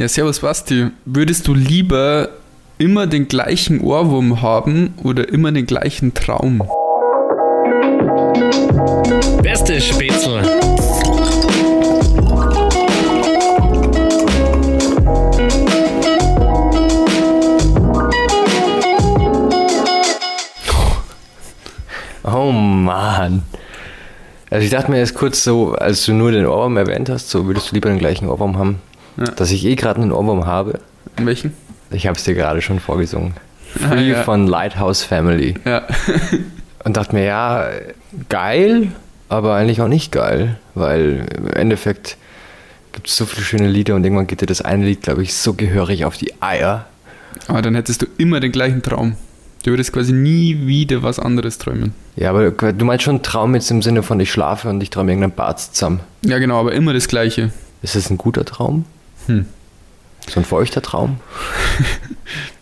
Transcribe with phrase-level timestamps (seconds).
[0.00, 0.86] Ja, servus Basti.
[1.04, 2.30] Würdest du lieber
[2.78, 6.62] immer den gleichen Ohrwurm haben oder immer den gleichen Traum?
[9.42, 10.42] Beste Spätzle.
[22.24, 23.42] Oh Mann.
[24.48, 27.44] Also ich dachte mir jetzt kurz so, als du nur den Ohrwurm erwähnt hast, so
[27.44, 28.80] würdest du lieber den gleichen Ohrwurm haben,
[29.16, 29.24] Ja.
[29.24, 30.80] dass ich eh gerade einen Ohrwurm habe.
[31.16, 31.52] In welchen?
[31.90, 33.34] Ich habe es dir gerade schon vorgesungen.
[33.82, 34.22] Ah, Free ja.
[34.22, 35.54] von Lighthouse Family.
[35.64, 35.82] Ja.
[36.84, 37.68] Und dachte mir, ja,
[38.28, 38.92] geil,
[39.28, 42.16] aber eigentlich auch nicht geil, weil im Endeffekt
[42.92, 45.34] gibt es so viele schöne Lieder und irgendwann geht dir das eine Lied, glaube ich,
[45.34, 46.86] so gehörig auf die Eier.
[47.46, 49.14] Aber dann hättest du immer den gleichen Traum.
[49.62, 51.94] Du würdest quasi nie wieder was anderes träumen.
[52.16, 55.12] Ja, aber du meinst schon Traum jetzt im Sinne von ich schlafe und ich träume
[55.12, 56.00] irgendeinen Bart zusammen.
[56.24, 57.52] Ja, genau, aber immer das Gleiche.
[57.82, 58.86] Ist das ein guter Traum?
[59.38, 59.46] Hm.
[60.28, 61.16] So ein feuchter Traum?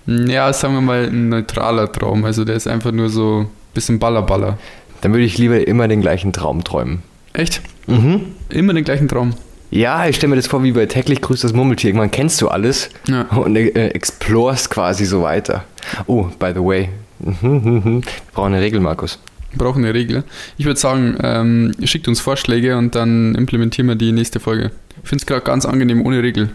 [0.07, 2.25] Ja, sagen wir mal ein neutraler Traum.
[2.25, 4.57] Also der ist einfach nur so ein bisschen Ballerballer.
[5.03, 7.03] Dann würde ich lieber immer den gleichen Traum träumen.
[7.35, 7.61] Echt?
[7.87, 8.23] Mhm.
[8.49, 9.35] Immer den gleichen Traum.
[9.71, 11.91] Ja, ich stelle mir das vor wie bei täglich grüßt das Murmeltier.
[11.91, 13.23] Irgendwann kennst du alles Ja.
[13.37, 15.65] und äh, explorst quasi so weiter.
[16.07, 16.89] Oh, by the way.
[17.19, 18.01] Wir
[18.33, 19.19] brauchen eine Regel, Markus.
[19.51, 20.25] Wir brauchen eine Regel.
[20.59, 24.71] Ich würde sagen, ähm, schickt uns Vorschläge und dann implementieren wir die nächste Folge.
[25.03, 26.51] Ich finde es gerade ganz angenehm ohne Regel.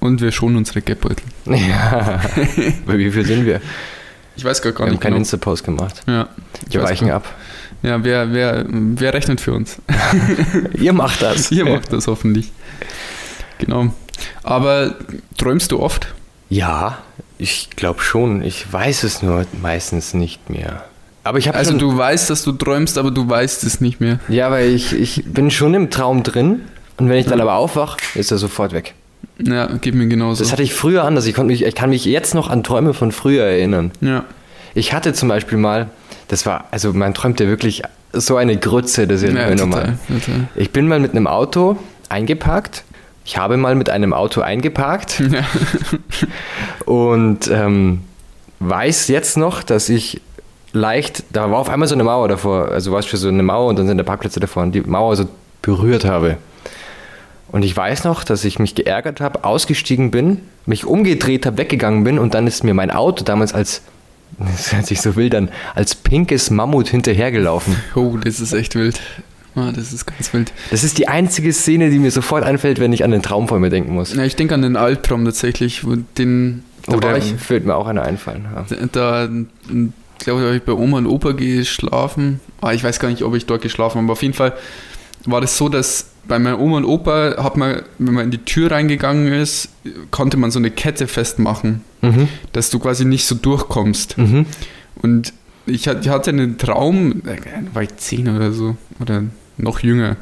[0.00, 1.24] Und wir schonen unsere Geldbeutel.
[1.46, 2.20] Ja.
[2.86, 3.60] Bei wie viel sind wir?
[4.34, 5.18] Ich weiß gar, gar Wir haben nicht keinen genau.
[5.20, 6.02] Insta-Post gemacht.
[6.08, 6.28] Ja,
[6.70, 7.34] Wir weichen gar- ab.
[7.82, 9.76] ja wer, wer, wer rechnet für uns?
[10.80, 11.52] Ihr macht das.
[11.52, 12.50] Ihr macht das hoffentlich.
[13.58, 13.94] Genau.
[14.42, 14.96] Aber
[15.36, 16.08] träumst du oft?
[16.48, 16.98] Ja,
[17.38, 18.42] ich glaube schon.
[18.42, 20.84] Ich weiß es nur meistens nicht mehr.
[21.24, 24.00] Aber ich habe Also schon, du weißt, dass du träumst, aber du weißt es nicht
[24.00, 24.18] mehr.
[24.28, 26.62] Ja, weil ich, ich bin schon im Traum drin
[26.96, 28.94] und wenn ich dann aber aufwache, ist er sofort weg.
[29.38, 30.42] Ja, geht mir genauso.
[30.42, 31.26] Das hatte ich früher anders.
[31.26, 33.92] Ich, konnte mich, ich kann mich jetzt noch an Träume von früher erinnern.
[34.00, 34.24] ja.
[34.74, 35.90] Ich hatte zum Beispiel mal,
[36.28, 37.82] das war, also man träumt ja wirklich
[38.14, 39.98] so eine Grütze, das ist ja, ja normal.
[40.08, 40.48] total.
[40.54, 41.76] Ich bin mal mit einem Auto
[42.08, 42.82] eingeparkt.
[43.26, 45.44] Ich habe mal mit einem Auto eingeparkt Ja.
[46.86, 48.00] und ähm,
[48.60, 50.22] weiß jetzt noch, dass ich
[50.72, 53.68] leicht, da war auf einmal so eine Mauer davor, also weißt du, so eine Mauer
[53.68, 55.28] und dann sind da Parkplätze davor und die Mauer so
[55.60, 56.38] berührt habe.
[57.48, 62.02] Und ich weiß noch, dass ich mich geärgert habe, ausgestiegen bin, mich umgedreht habe, weggegangen
[62.02, 63.82] bin und dann ist mir mein Auto damals als,
[64.38, 67.76] das hört sich so wild an, als pinkes Mammut hinterhergelaufen.
[67.94, 69.00] Oh, das ist echt wild.
[69.54, 70.50] Ah, das ist ganz wild.
[70.70, 73.58] Das ist die einzige Szene, die mir sofort einfällt, wenn ich an den Traum vor
[73.58, 74.14] mir denken muss.
[74.14, 77.76] Ja, ich denke an den Albtraum tatsächlich, wo den da Oder war ich, fällt mir
[77.76, 78.46] auch einer einfallen.
[78.54, 78.86] Ja.
[78.90, 79.28] da,
[80.24, 82.40] glaube ich, habe ich bei Oma und Opa geschlafen.
[82.60, 84.52] Ah, ich weiß gar nicht, ob ich dort geschlafen habe, aber auf jeden Fall
[85.24, 88.38] war das so, dass bei meiner Oma und Opa hat man, wenn man in die
[88.44, 89.68] Tür reingegangen ist,
[90.10, 92.28] konnte man so eine Kette festmachen, Mhm.
[92.52, 94.18] dass du quasi nicht so durchkommst.
[94.18, 94.46] Mhm.
[95.00, 95.32] Und
[95.66, 99.22] ich hat- ich hatte einen Traum, äh, da war ich zehn oder so, oder
[99.58, 100.16] noch jünger.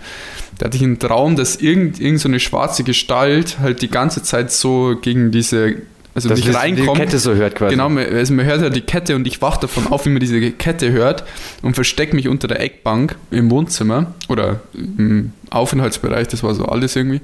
[0.59, 4.23] Da hatte ich einen Traum, dass irgend, irgend so eine schwarze Gestalt halt die ganze
[4.23, 5.77] Zeit so gegen diese,
[6.15, 6.97] also Dass nicht reinkommt.
[6.99, 7.71] die Kette so hört quasi.
[7.75, 10.21] Genau, man- also man hört ja die Kette und ich wach davon auf, wie man
[10.21, 11.25] diese Kette hört
[11.63, 16.97] und verstecke mich unter der Eckbank im Wohnzimmer oder im Aufenthaltsbereich, das war so alles
[16.97, 17.21] irgendwie.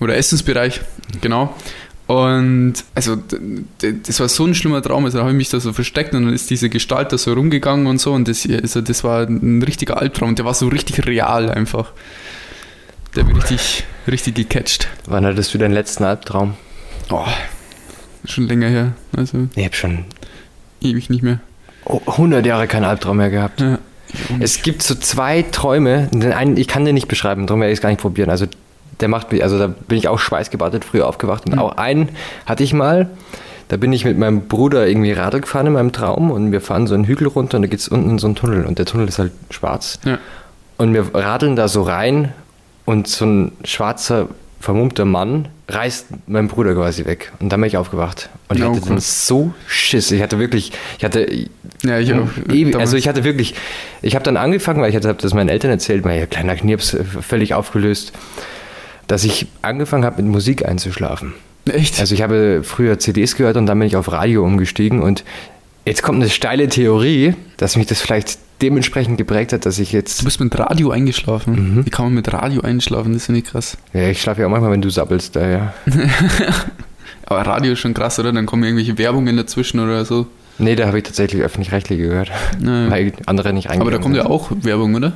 [0.00, 0.80] Oder Essensbereich,
[1.20, 1.54] genau.
[2.08, 3.16] Und also
[3.78, 6.24] das war so ein schlimmer Traum, also da habe ich mich da so versteckt und
[6.24, 9.62] dann ist diese Gestalt da so rumgegangen und so und das, also das war ein
[9.62, 11.92] richtiger Albtraum und der war so richtig real einfach.
[13.14, 14.88] Der hat mich richtig, richtig gecatcht.
[15.06, 16.54] Wann hattest du deinen letzten Albtraum?
[17.10, 17.24] Oh,
[18.24, 20.04] schon länger her, also Ich habe schon
[20.80, 21.40] ewig nicht mehr.
[21.84, 23.60] oh, 100 Jahre keinen Albtraum mehr gehabt.
[23.60, 23.78] Ja.
[24.40, 27.78] Es gibt so zwei Träume, den einen, ich kann den nicht beschreiben, darum werde ich
[27.78, 28.28] es gar nicht probieren.
[28.30, 28.46] Also
[29.00, 31.46] der macht mich, also da bin ich auch schweißgebadet früher aufgewacht.
[31.46, 32.10] Und auch einen
[32.46, 33.08] hatte ich mal,
[33.68, 36.86] da bin ich mit meinem Bruder irgendwie Radl gefahren in meinem Traum und wir fahren
[36.86, 38.84] so einen Hügel runter und da geht es unten in so einen Tunnel und der
[38.86, 39.98] Tunnel ist halt schwarz.
[40.04, 40.18] Ja.
[40.76, 42.32] Und wir radeln da so rein
[42.84, 44.28] und so ein schwarzer,
[44.62, 47.32] vermummter Mann reißt meinen Bruder quasi weg.
[47.40, 48.30] Und dann bin ich aufgewacht.
[48.48, 50.12] Und ich Oh hatte dann so Schiss.
[50.12, 51.26] Ich hatte wirklich, ich hatte
[51.82, 52.28] Ja, ich auch.
[52.48, 53.56] Ewig, also ich hatte wirklich,
[54.02, 57.02] ich habe dann angefangen, weil ich hatte das meinen Eltern erzählt, mein kleiner Knirps äh,
[57.02, 58.12] völlig aufgelöst,
[59.08, 61.34] dass ich angefangen habe mit Musik einzuschlafen.
[61.66, 61.98] Echt?
[61.98, 65.24] Also ich habe früher CDs gehört und dann bin ich auf Radio umgestiegen und
[65.84, 69.96] jetzt kommt eine steile Theorie, dass mich das vielleicht dementsprechend geprägt hat, dass ich du
[69.96, 71.74] jetzt, bist mit Radio eingeschlafen.
[71.76, 71.86] Mhm.
[71.86, 73.12] Wie kann man mit Radio einschlafen?
[73.12, 73.76] Das finde ich krass.
[73.92, 75.74] ja, ich schlafe ja auch manchmal, wenn du sabbelst, da, ja.
[77.26, 78.32] Aber Radio ist schon krass, oder?
[78.32, 80.26] Dann kommen irgendwelche Werbungen dazwischen oder so.
[80.58, 82.30] Nee, da habe ich tatsächlich öffentlich-rechtlich gehört,
[82.62, 82.90] Ja.
[82.90, 83.82] weil andere nicht reingehen.
[83.82, 85.12] Aber da kommt ja auch Werbung, oder?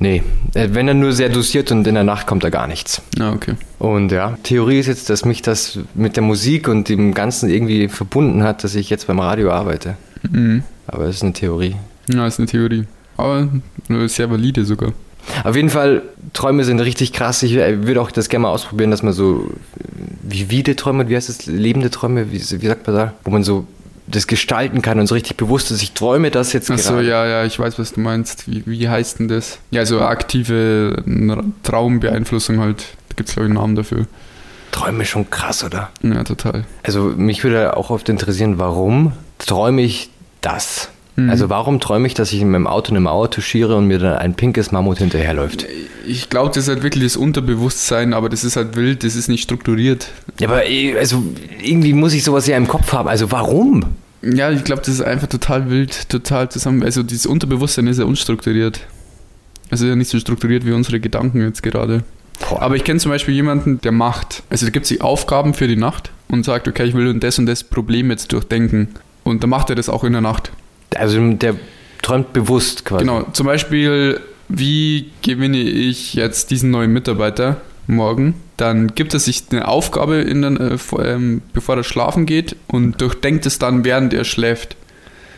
[0.00, 0.22] Nee,
[0.54, 3.02] äh, wenn er nur sehr dosiert und in der Nacht kommt da gar nichts.
[3.18, 3.54] Ja, okay.
[3.78, 7.88] Und ja, Theorie ist jetzt, dass mich das mit der Musik und dem Ganzen irgendwie
[7.88, 9.96] verbunden hat, dass ich jetzt beim Radio arbeite.
[10.28, 10.64] Mhm.
[10.86, 11.76] Aber das ist eine Theorie.
[12.12, 12.84] Ja, ist eine Theorie.
[13.16, 13.48] Aber
[13.88, 14.92] eine sehr valide sogar.
[15.42, 16.02] Auf jeden Fall,
[16.32, 17.42] Träume sind richtig krass.
[17.42, 19.50] Ich äh, würde auch das gerne mal ausprobieren, dass man so
[20.22, 23.66] vivide Träume, wie heißt das, lebende Träume, wie, wie sagt man da, wo man so
[24.06, 27.08] das gestalten kann und so richtig bewusst ist, ich träume das jetzt Achso, gerade.
[27.08, 28.46] ja, ja, ich weiß, was du meinst.
[28.46, 29.58] Wie, wie heißt denn das?
[29.70, 31.02] Ja, so aktive
[31.62, 32.84] Traumbeeinflussung halt.
[33.08, 34.06] Da gibt es, glaube ich, einen Namen dafür.
[34.72, 35.90] Träume schon krass, oder?
[36.02, 36.64] Ja, total.
[36.82, 40.10] Also mich würde auch oft interessieren, warum träume ich
[40.42, 40.90] das?
[41.16, 41.30] Mhm.
[41.30, 44.16] Also warum träume ich, dass ich in meinem Auto eine Mauer touchiere und mir dann
[44.16, 45.66] ein pinkes Mammut hinterherläuft?
[46.06, 49.28] Ich glaube, das ist halt wirklich das Unterbewusstsein, aber das ist halt wild, das ist
[49.28, 50.08] nicht strukturiert.
[50.40, 51.22] Ja, aber eh, also
[51.62, 53.08] irgendwie muss ich sowas ja im Kopf haben.
[53.08, 53.84] Also warum?
[54.22, 56.82] Ja, ich glaube, das ist einfach total wild, total zusammen.
[56.82, 58.80] Also dieses Unterbewusstsein ist ja unstrukturiert.
[59.70, 62.04] Also ja nicht so strukturiert wie unsere Gedanken jetzt gerade.
[62.48, 62.62] Boah.
[62.62, 65.76] Aber ich kenne zum Beispiel jemanden, der macht, also da gibt sich Aufgaben für die
[65.76, 68.88] Nacht und sagt, okay, ich will das und das Problem jetzt durchdenken.
[69.22, 70.50] Und dann macht er das auch in der Nacht.
[70.96, 71.56] Also der
[72.02, 73.04] träumt bewusst quasi.
[73.04, 78.34] Genau, zum Beispiel, wie gewinne ich jetzt diesen neuen Mitarbeiter morgen?
[78.56, 82.56] Dann gibt er sich eine Aufgabe, in den, äh, vor, ähm, bevor er schlafen geht
[82.68, 84.76] und durchdenkt es dann, während er schläft.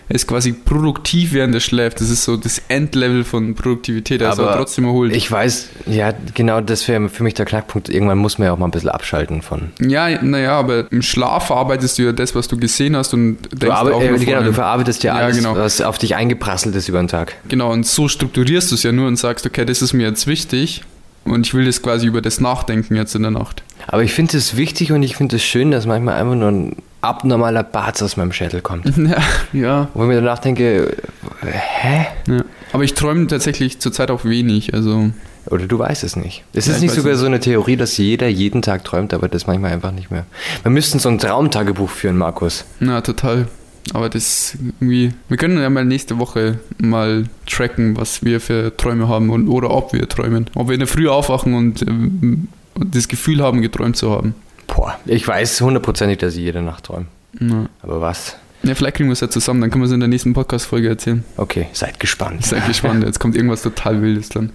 [0.09, 2.01] Er ist quasi produktiv, während er schläft.
[2.01, 4.21] Das ist so das Endlevel von Produktivität.
[4.23, 5.15] Er ist aber trotzdem erholt.
[5.17, 7.89] Ich weiß, ja, genau das wäre für mich der Knackpunkt.
[7.89, 9.71] Irgendwann muss man ja auch mal ein bisschen abschalten von.
[9.81, 13.59] ja, naja, aber im Schlaf verarbeitest du ja das, was du gesehen hast und denkst
[13.67, 15.57] Du, arbe- auch äh, genau, du verarbeitest ja Ja, alles, genau.
[15.57, 17.35] was auf dich eingeprasselt ist über den Tag.
[17.49, 20.29] Genau, und so strukturierst du es ja nur und sagst, okay, das ist mir jetzt
[20.29, 20.83] wichtig
[21.25, 23.65] und ich will das quasi über das Nachdenken jetzt in der Nacht.
[23.89, 26.77] Aber ich finde es wichtig und ich finde es schön, dass manchmal einfach nur ein
[27.07, 28.87] abnormaler Barz aus meinem Schädel kommt.
[28.97, 29.17] Ja,
[29.53, 29.89] ja.
[29.95, 30.97] Wo ich mir danach denke,
[31.43, 32.07] hä?
[32.29, 32.45] ja.
[32.73, 34.75] Aber ich träume tatsächlich zurzeit auch wenig.
[34.75, 35.11] Also,
[35.47, 36.45] Oder du weißt es nicht.
[36.53, 37.21] Es Ja, ist ich nicht sogar nicht.
[37.21, 40.27] so eine Theorie, dass jeder jeden Tag träumt, aber das manchmal einfach nicht mehr.
[40.63, 42.65] Wir müssten so ein Traumtagebuch führen, Markus.
[42.81, 43.47] na, total.
[43.95, 45.13] Aber das irgendwie.
[45.29, 49.71] Wir können ja mal nächste Woche mal tracken, was wir für Träume haben und, oder
[49.71, 50.51] ob wir träumen.
[50.57, 54.35] Ob wir in der Früh aufwachen und, ähm, und das Gefühl haben, geträumt zu haben.
[54.67, 57.07] Boah, ich weiß hundertprozentig, dass ich jede Nacht träume.
[57.39, 57.69] Na.
[57.83, 58.37] Aber was?
[58.63, 60.89] Ja, vielleicht kriegen wir es ja zusammen, dann können wir es in der nächsten Podcast-Folge
[60.89, 61.25] erzählen.
[61.37, 62.45] Okay, seid gespannt.
[62.45, 64.51] Seid gespannt, jetzt kommt irgendwas total Wildes dann.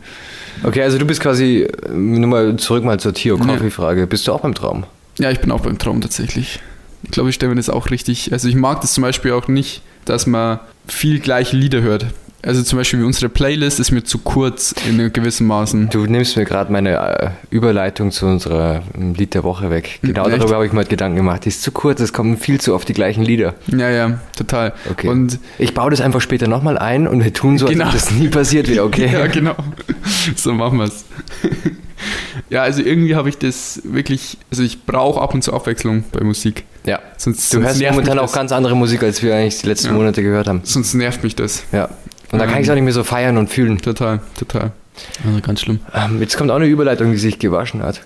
[0.63, 4.07] Okay, also du bist quasi, äh, nur mal zurück mal zur Theo Coffee-Frage.
[4.07, 4.83] Bist du auch beim Traum?
[5.17, 6.59] Ja, ich bin auch beim Traum tatsächlich.
[7.03, 8.33] Ich glaube, ich stelle mir das auch richtig.
[8.33, 12.07] Also ich mag das zum Beispiel auch nicht, dass man viel gleiche Lieder hört.
[12.43, 15.89] Also zum Beispiel wie unsere Playlist ist mir zu kurz in einem gewissen Maßen.
[15.89, 19.99] Du nimmst mir gerade meine äh, Überleitung zu unserer ähm, Lied der Woche weg.
[20.01, 20.39] Genau Echt?
[20.39, 21.45] darüber habe ich mir Gedanken gemacht.
[21.45, 23.53] Die ist zu kurz, es kommen viel zu oft die gleichen Lieder.
[23.67, 24.73] Ja, ja, total.
[24.89, 25.07] Okay.
[25.09, 27.85] Und Ich baue das einfach später nochmal ein und wir tun so, als Genau.
[27.87, 29.09] ob das nie passiert wäre, okay?
[29.13, 29.55] ja, genau.
[30.35, 31.05] So machen wir es.
[32.49, 36.23] ja, also irgendwie habe ich das wirklich, also ich brauche ab und zu Abwechslung bei
[36.23, 36.63] Musik.
[36.85, 36.99] Ja.
[37.17, 39.93] Sonst, Du sonst hörst momentan auch ganz andere Musik, als wir eigentlich die letzten Ja.
[39.93, 40.61] Monate gehört haben.
[40.63, 41.63] Sonst nervt mich das.
[41.71, 41.89] Ja.
[42.31, 42.61] Und da kann Ähm.
[42.61, 43.79] ich es auch nicht mehr so feiern und fühlen.
[43.81, 44.71] Total, total.
[45.25, 45.79] Also ganz schlimm.
[45.93, 48.01] Ähm, jetzt kommt auch eine Überleitung, die sich gewaschen hat.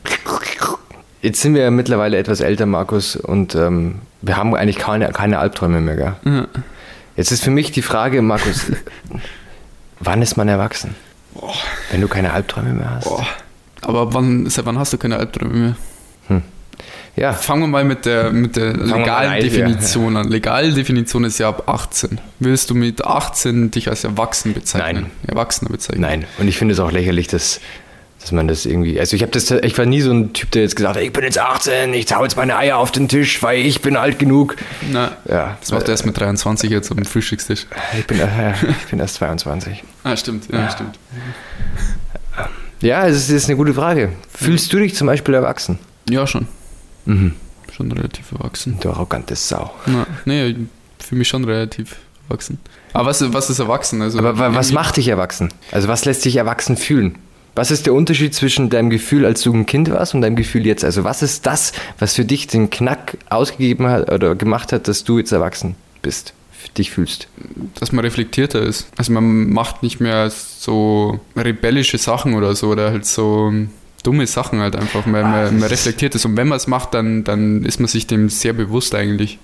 [1.22, 5.40] Jetzt sind wir ja mittlerweile etwas älter, Markus, und ähm, wir haben eigentlich keine, keine
[5.40, 5.96] Albträume mehr.
[5.96, 6.14] Gell?
[6.26, 6.48] Ja.
[7.16, 8.68] Jetzt ist für mich die Frage, Markus,
[10.00, 10.96] wann ist man erwachsen?
[11.92, 13.06] Wenn du keine Albträume mehr hast.
[13.06, 13.26] Boah.
[13.82, 15.76] Aber wann, seit wann hast du keine Albträume
[16.30, 16.42] mehr?
[17.16, 20.28] Ja, Fangen wir mal mit der, mit der legalen rein, Definition an.
[20.28, 22.20] Legale Definition ist ja ab 18.
[22.40, 25.04] Willst du mit 18 dich als erwachsen bezeichnen?
[25.04, 25.12] Nein.
[25.28, 26.02] Erwachsener bezeichnen?
[26.02, 26.26] nein.
[26.40, 27.62] Und ich finde es auch lächerlich, dass,
[28.20, 29.00] dass man das irgendwie.
[29.00, 31.14] Also ich habe das, ich war nie so ein Typ, der jetzt gesagt hat, ich
[31.14, 34.20] bin jetzt 18, ich hau jetzt meine Eier auf den Tisch, weil ich bin alt
[34.20, 34.58] genug.
[34.92, 37.66] Na, Ja, das macht er erst mit 23 jetzt am Frühstückstisch.
[37.98, 39.84] ich bin, äh, ich bin erst 22.
[40.04, 41.00] Ah, stimmt, ja, stimmt.
[42.82, 44.12] Ja, es ist, es ist eine gute Frage.
[44.34, 45.80] Fühlst du dich zum Beispiel erwachsen?
[46.10, 46.48] Ja, schon.
[47.06, 47.34] Mhm.
[47.76, 48.78] Schon relativ erwachsen.
[48.80, 49.72] Du arrogante Sau.
[49.86, 50.56] Na, nee,
[51.00, 51.98] für mich schon relativ
[52.30, 52.60] erwachsen.
[52.94, 54.02] Aber was, was ist erwachsen?
[54.02, 55.50] Also Aber wa- was macht dich erwachsen?
[55.72, 57.18] Also was lässt dich erwachsen fühlen?
[57.56, 60.66] Was ist der Unterschied zwischen deinem Gefühl, als du ein Kind warst, und deinem Gefühl
[60.66, 60.84] jetzt?
[60.84, 65.04] Also was ist das, was für dich den Knack ausgegeben hat oder gemacht hat, dass
[65.06, 66.34] du jetzt erwachsen bist,
[66.78, 67.28] dich fühlst?
[67.80, 68.88] dass man reflektierter ist.
[68.98, 73.54] Also man macht nicht mehr so rebellische Sachen oder so oder halt so
[74.06, 76.26] dumme Sachen halt einfach, Ah, man, das man reflektiert ist.
[76.26, 79.40] Und wenn man es macht, dann, dann ist man sich dem sehr bewusst eigentlich.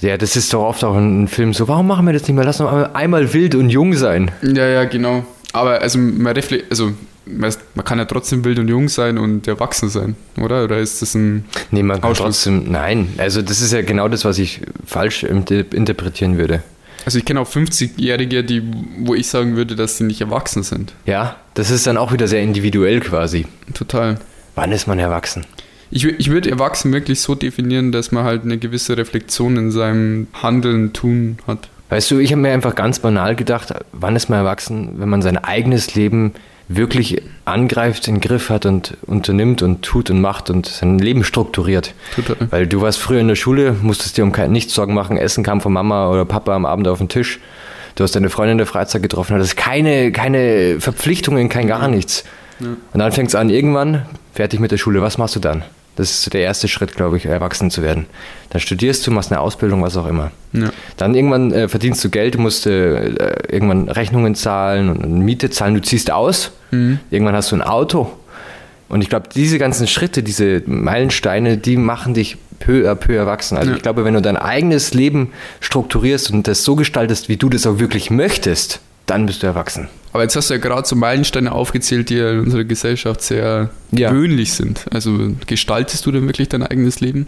[0.00, 2.34] Ja, das ist doch oft auch in einem Film so, warum machen wir das nicht
[2.36, 2.44] mehr?
[2.44, 4.30] Lass uns einmal- einmal wild und jung sein.
[4.42, 5.24] Ja, ja, genau.
[5.52, 6.36] Aber also man
[6.70, 6.92] also
[7.26, 10.64] man man kann ja trotzdem wild und jung sein und erwachsen sein, oder?
[10.64, 12.42] Oder ist das ein Nee, man kann Ausschluss.
[12.44, 16.62] trotzdem, nein, also das ist ja genau das, was ich falsch inter- interpretieren würde.
[17.08, 18.62] Also ich kenne auch 50-Jährige, die,
[18.98, 20.92] wo ich sagen würde, dass sie nicht erwachsen sind.
[21.06, 23.46] Ja, das ist dann auch wieder sehr individuell quasi.
[23.72, 24.18] Total.
[24.54, 25.46] Wann ist man erwachsen?
[25.90, 30.26] Ich, ich würde erwachsen wirklich so definieren, dass man halt eine gewisse Reflexion in seinem
[30.34, 31.70] Handeln, Tun hat.
[31.88, 35.22] Weißt du, ich habe mir einfach ganz banal gedacht, wann ist man erwachsen, wenn man
[35.22, 36.34] sein eigenes Leben
[36.68, 41.24] wirklich angreift, in den Griff hat und unternimmt und tut und macht und sein Leben
[41.24, 41.94] strukturiert.
[42.14, 42.36] Total.
[42.50, 45.60] Weil du warst früher in der Schule, musstest dir um nichts Sorgen machen, Essen kam
[45.60, 47.40] von Mama oder Papa am Abend auf den Tisch.
[47.94, 52.24] Du hast deine Freundin in der Freizeit getroffen, hattest keine, keine Verpflichtungen, kein gar nichts.
[52.60, 55.64] Und dann fängt es an, irgendwann, fertig mit der Schule, was machst du dann?
[55.98, 58.06] Das ist so der erste Schritt, glaube ich, erwachsen zu werden.
[58.50, 60.30] Dann studierst du, machst eine Ausbildung, was auch immer.
[60.52, 60.70] Ja.
[60.96, 63.08] Dann irgendwann äh, verdienst du Geld, du musst äh,
[63.50, 66.52] irgendwann Rechnungen zahlen und, Miete zahlen, du ziehst aus.
[67.10, 68.10] Irgendwann hast du ein Auto.
[68.88, 73.56] Und ich glaube, diese ganzen Schritte, diese Meilensteine, die machen dich peu à peu erwachsen.
[73.58, 73.76] Also Ja.
[73.76, 77.66] ich glaube, wenn du dein eigenes Leben strukturierst und das so gestaltest, wie du das
[77.66, 79.88] auch wirklich möchtest, dann bist du erwachsen.
[80.12, 83.70] Aber jetzt hast du ja gerade so Meilensteine aufgezählt, die ja in unserer Gesellschaft sehr
[83.90, 84.10] Ja.
[84.10, 84.86] gewöhnlich sind.
[84.90, 87.26] Also gestaltest du denn wirklich dein eigenes Leben?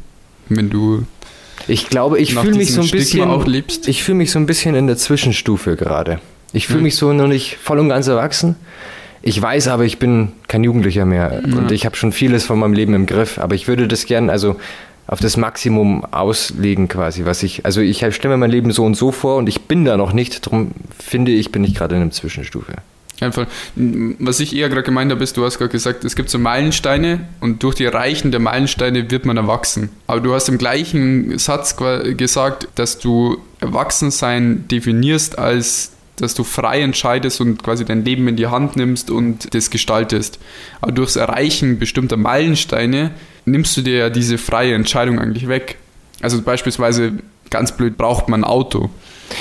[0.48, 1.04] Wenn du
[1.68, 3.82] Ich glaube, ich fühle mich so ein Stigma bisschen?
[3.86, 6.20] Ich fühle mich so ein bisschen in der Zwischenstufe gerade.
[6.52, 6.84] Ich fühle Ja.
[6.84, 8.56] mich so noch nicht voll und ganz erwachsen.
[9.22, 12.72] Ich weiß aber, ich bin kein Jugendlicher mehr und ich habe schon vieles von meinem
[12.72, 14.56] Leben im Griff, aber ich würde das gern also
[15.10, 18.94] auf das Maximum auslegen quasi, was ich also ich stelle mir mein Leben so und
[18.94, 22.02] so vor und ich bin da noch nicht, darum finde ich, bin ich gerade in
[22.02, 22.74] einer Zwischenstufe.
[23.20, 26.38] einfach, was ich eher gerade gemeint habe, ist, du hast gerade gesagt, es gibt so
[26.38, 29.90] Meilensteine und durch die Erreichen der Meilensteine wird man erwachsen.
[30.06, 31.76] Aber du hast im gleichen Satz
[32.16, 35.90] gesagt, dass du Erwachsensein definierst als
[36.20, 40.38] dass du frei entscheidest und quasi dein Leben in die Hand nimmst und das gestaltest.
[40.80, 43.12] Aber durchs Erreichen bestimmter Meilensteine
[43.50, 45.76] nimmst du dir ja diese freie Entscheidung eigentlich weg.
[46.22, 47.12] Also beispielsweise,
[47.50, 48.90] ganz blöd, braucht man ein Auto.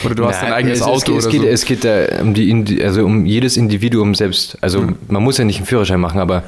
[0.05, 1.47] Oder du hast Nein, dein eigenes es, Auto es, oder geht, so.
[1.47, 4.57] Es geht da um, die, also um jedes Individuum selbst.
[4.61, 4.95] Also Mhm.
[5.07, 6.43] man muss ja nicht einen Führerschein machen, aber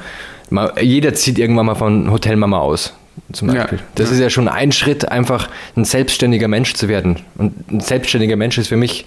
[0.50, 2.94] man, jeder zieht irgendwann mal von Hotelmama aus.
[3.32, 3.80] Zum Ja, Beispiel.
[3.96, 4.14] Das ja.
[4.14, 7.18] ist ja schon ein Schritt, einfach ein selbstständiger Mensch zu werden.
[7.36, 9.04] Und ein selbstständiger Mensch ist für mich,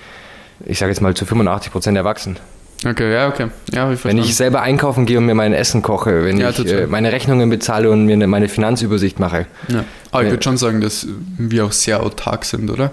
[0.65, 2.37] ich sage jetzt mal zu 85 Prozent erwachsen.
[2.83, 3.47] Okay, ja, okay.
[3.73, 6.59] Ja, ich Wenn ich selber einkaufen gehe und mir mein Essen koche, wenn Ja, ich
[6.65, 9.47] äh, meine Rechnungen bezahle und mir eine- meine Finanzübersicht mache.
[9.69, 9.85] Ja.
[10.11, 12.91] Aber ich würde schon sagen, dass wir auch sehr autark sind, oder?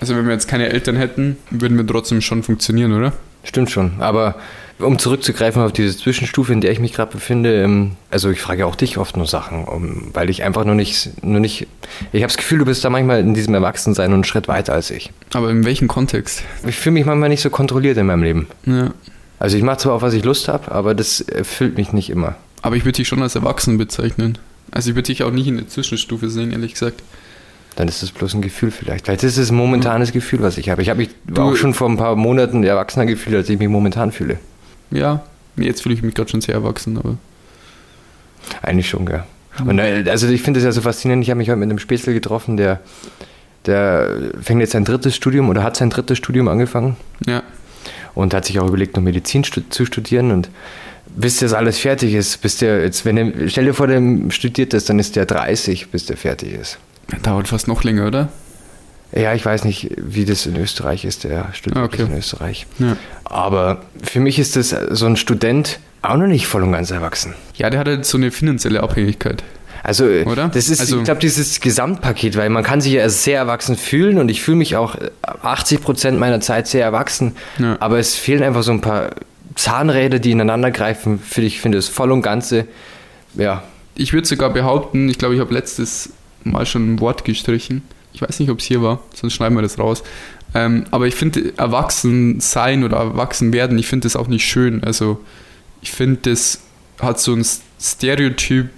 [0.00, 3.12] Also wenn wir jetzt keine Eltern hätten, würden wir trotzdem schon funktionieren, oder?
[3.44, 3.92] Stimmt schon.
[4.00, 4.34] Aber
[4.78, 8.66] um zurückzugreifen auf diese Zwischenstufe, in der ich mich gerade befinde, ähm, also ich frage
[8.66, 11.66] auch dich oft nur Sachen, um, weil ich einfach nur nicht, nur nicht,
[12.12, 14.90] ich habe das Gefühl, du bist da manchmal in diesem Erwachsensein einen Schritt weiter als
[14.90, 15.10] ich.
[15.34, 16.42] Aber in welchem Kontext?
[16.66, 18.46] Ich fühle mich manchmal nicht so kontrolliert in meinem Leben.
[18.66, 18.92] Ja.
[19.40, 22.36] Also ich mache zwar auf was ich Lust habe, aber das erfüllt mich nicht immer.
[22.62, 24.38] Aber ich würde dich schon als erwachsen bezeichnen.
[24.72, 27.02] Also ich würde dich auch nicht in der Zwischenstufe sehen, ehrlich gesagt.
[27.76, 29.06] Dann ist das bloß ein Gefühl vielleicht.
[29.06, 30.82] Vielleicht ist es ein momentanes Gefühl, was ich habe.
[30.82, 33.68] Ich habe mich Du- auch schon vor ein paar Monaten erwachsener gefühlt, als ich mich
[33.68, 34.38] momentan fühle.
[34.90, 35.22] Ja,
[35.56, 37.16] jetzt fühle ich mich gerade schon sehr erwachsen, aber
[38.62, 39.26] Eigentlich schon, ja.
[39.64, 41.24] Und äh, also ich finde es ja so faszinierend.
[41.24, 42.80] Ich habe mich heute mit einem Spätzle getroffen, der,
[43.66, 47.42] der fängt jetzt sein drittes Studium oder hat sein drittes Studium angefangen ja.
[48.14, 50.30] und hat sich auch überlegt, noch Medizin zu studieren.
[50.30, 50.48] Und
[51.08, 54.72] bis das alles fertig ist, bis der jetzt, wenn er, stell dir vor, der studiert
[54.72, 56.78] das, dann ist der 30, bis der fertig ist.
[57.22, 58.28] Dauert fast noch länger, oder?
[59.12, 61.24] Ja, ich weiß nicht, wie das in Österreich ist.
[61.24, 62.02] Der studiert Ah, okay.
[62.02, 62.66] in Österreich.
[62.78, 62.96] Ja.
[63.24, 67.34] Aber für mich ist das so ein Student auch noch nicht voll und ganz erwachsen.
[67.56, 69.42] Ja, der hat halt so eine finanzielle Abhängigkeit.
[69.82, 70.48] Also, Oder?
[70.48, 74.18] das ist, Also- ich glaube, dieses Gesamtpaket, weil man kann sich ja sehr erwachsen fühlen
[74.18, 77.76] und ich fühle mich auch 80 Prozent meiner Zeit sehr erwachsen, Ja.
[77.80, 79.10] aber es fehlen einfach so ein paar
[79.54, 81.18] Zahnräder, die ineinander greifen.
[81.18, 82.66] Für ich finde es voll und ganze,
[83.34, 83.62] ja,
[84.00, 86.10] Ich würde sogar behaupten, ich glaube, ich habe letztes
[86.44, 87.82] Mal schon ein Wort gestrichen.
[88.12, 90.02] Ich weiß nicht, ob es hier war, sonst schneiden wir das raus.
[90.54, 94.82] Ähm, aber ich finde, erwachsen sein oder erwachsen werden, ich finde das auch nicht schön.
[94.82, 95.20] Also,
[95.82, 96.60] ich finde, das
[97.00, 97.44] hat so ein
[97.80, 98.70] Stereotyp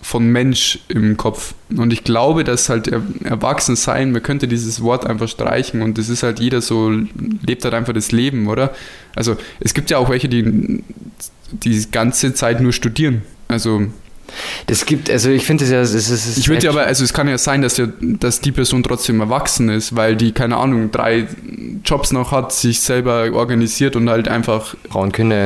[0.00, 1.54] von Mensch im Kopf.
[1.70, 5.96] Und ich glaube, dass halt er, erwachsen sein, man könnte dieses Wort einfach streichen und
[5.96, 8.74] das ist halt jeder so, lebt halt einfach das Leben, oder?
[9.14, 10.82] Also, es gibt ja auch welche, die
[11.52, 13.22] die ganze Zeit nur studieren.
[13.46, 13.86] Also,
[14.66, 17.12] das gibt, also ich finde es ja, es ist, ich würde ja aber, also es
[17.12, 20.90] kann ja sein, dass, der, dass die Person trotzdem erwachsen ist, weil die, keine Ahnung,
[20.90, 21.26] drei
[21.84, 25.36] Jobs noch hat, sich selber organisiert und halt einfach Frauen, Kinder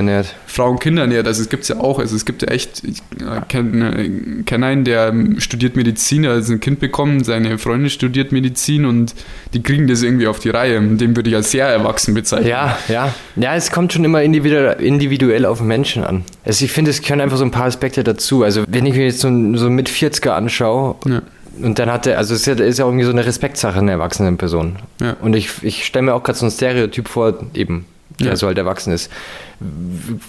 [0.57, 1.27] Frauen, Kinder ernährt.
[1.27, 3.03] Also es gibt es ja auch, also es gibt ja echt, ich
[3.49, 8.85] kenne kenn einen, der studiert Medizin, der hat ein Kind bekommen, seine Freundin studiert Medizin
[8.87, 9.15] und
[9.55, 10.79] die kriegen das irgendwie auf die Reihe.
[10.79, 12.49] Und Den würde ich als sehr erwachsen bezeichnen.
[12.49, 13.15] Ja, ja.
[13.37, 16.25] Ja, es kommt schon immer individuell, auf den Menschen an.
[16.45, 18.43] Also ich finde, es können einfach so ein paar Aspekte dazu.
[18.43, 21.23] Also wenn ich mir jetzt so, einen- so einen mit 40er anschaue, Ja.
[21.63, 24.37] und dann hatte, also es ist ja, ist ja irgendwie so eine Respektsache einer erwachsenen
[24.39, 24.77] Person.
[25.01, 25.17] Ja.
[25.21, 27.85] Und ich, ich stelle mir auch gerade so ein Stereotyp vor, eben,
[28.21, 28.37] der Ja.
[28.37, 29.11] so halt erwachsen ist.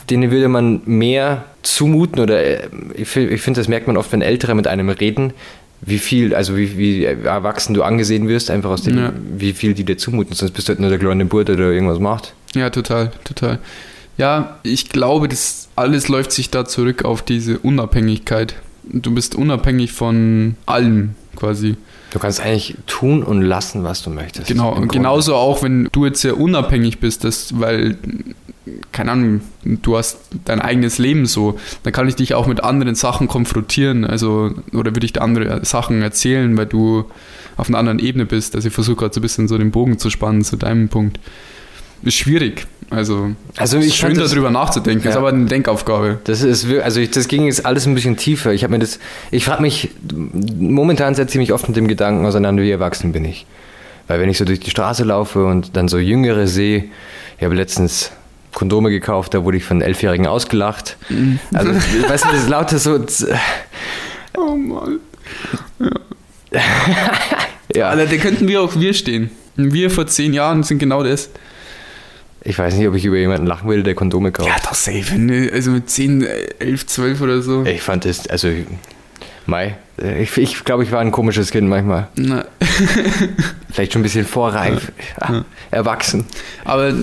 [0.10, 4.12] Denen würde man mehr zumuten oder äh, ich, fi- ich finde, das merkt man oft,
[4.12, 5.34] wenn Ältere mit einem reden,
[5.82, 9.14] wie viel, also wie, wie erwachsen du angesehen wirst, einfach aus dem, Ja.
[9.38, 10.36] wie viel die dir zumuten.
[10.36, 12.34] Sonst bist du halt nur der kleine Burt, der irgendwas macht.
[12.56, 13.60] Ja, total, total.
[14.18, 18.56] Ja, ich glaube, das alles läuft sich da zurück auf diese Unabhängigkeit.
[18.84, 21.78] Du bist unabhängig von allem quasi.
[22.12, 24.48] Du kannst eigentlich tun und lassen, was du möchtest.
[24.48, 27.98] Genau, und genauso auch, wenn du jetzt sehr unabhängig bist, das, weil,
[28.92, 32.96] keine Ahnung, du hast dein eigenes Leben so, dann kann ich dich auch mit anderen
[32.96, 37.06] Sachen konfrontieren, also, oder würde ich dir andere Sachen erzählen, weil du
[37.58, 38.56] auf einer anderen Ebene bist.
[38.56, 41.20] Also ich versuche gerade so ein bisschen so den Bogen zu spannen zu deinem Punkt.
[42.04, 42.68] Ist schwierig.
[42.90, 45.20] Also, Also ist ich schön das- darüber nachzudenken, ist Ja.
[45.20, 46.20] aber eine Denkaufgabe.
[46.24, 48.54] Das ist also ich, das ging jetzt alles ein bisschen tiefer.
[48.54, 49.00] Ich habe mir das,
[49.30, 49.90] ich frage mich
[50.58, 53.46] momentan sehr ziemlich oft mit dem Gedanken auseinander, wie erwachsen bin ich.
[54.08, 56.86] Weil wenn ich so durch die Straße laufe und dann so Jüngere sehe,
[57.38, 58.12] ich habe letztens
[58.54, 60.96] Kondome gekauft, da wurde ich von Elfjährigen ausgelacht.
[61.54, 61.72] Also,
[62.08, 62.98] weißt du, das ist lauter so,
[64.38, 65.00] Oh Mann.
[67.76, 69.30] ja, Alter, da könnten wir auch wir stehen.
[69.56, 71.30] Wir vor zehn Jahren sind genau das.
[72.48, 74.48] Ich weiß nicht, ob ich über jemanden lachen würde, der Kondome kauft.
[74.48, 75.20] Ja, das safe.
[75.20, 75.52] ne?
[75.54, 76.26] Also mit 10,
[76.60, 77.66] 11, 12 oder so.
[77.66, 78.48] Ich fand das, also,
[79.46, 79.78] Mai,
[80.18, 82.08] ich, ich glaube, ich war ein komisches Kind manchmal.
[82.16, 82.46] Na,
[83.70, 85.44] Vielleicht schon ein bisschen vorreif, ja.
[85.72, 86.26] erwachsen.
[86.64, 86.94] aber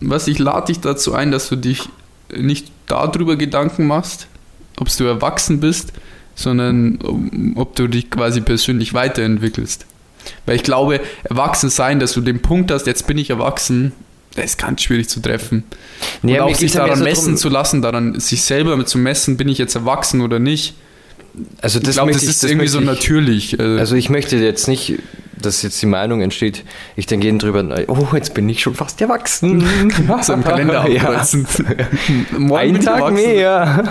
[0.00, 1.88] was ich lade dich dazu ein, dass du dich
[2.32, 4.28] nicht darüber Gedanken machst,
[4.76, 5.92] ob du erwachsen bist,
[6.36, 7.00] sondern
[7.56, 9.86] ob du dich quasi persönlich weiterentwickelst.
[10.46, 13.92] Weil ich glaube, erwachsen sein, dass du den Punkt hast, jetzt bin ich erwachsen,
[14.34, 15.64] das ist ganz schwierig zu treffen.
[16.22, 19.36] Nee, und auch sich daran so messen drum- zu lassen, daran sich selber zu messen,
[19.36, 20.74] bin ich jetzt erwachsen oder nicht.
[21.60, 23.58] Also ich glaube, das ist irgendwie so ich- natürlich.
[23.58, 24.94] äh, Also ich möchte jetzt nicht,
[25.40, 26.64] dass jetzt die Meinung entsteht,
[26.96, 29.64] ich denke jeden drüber, oh, jetzt bin ich schon fast erwachsen.
[30.22, 31.02] so im Kalender ja.
[31.02, 31.46] abkreuzen.
[32.38, 33.84] Morgen Ein Tag mehr.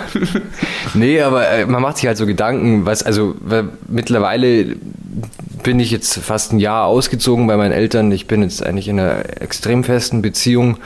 [0.94, 4.76] nee, aber äh, man macht sich halt so Gedanken, was, also weil mittlerweile
[5.62, 8.10] bin ich jetzt fast ein Jahr ausgezogen bei meinen Eltern.
[8.12, 10.78] Ich bin jetzt eigentlich in einer extrem festen Beziehung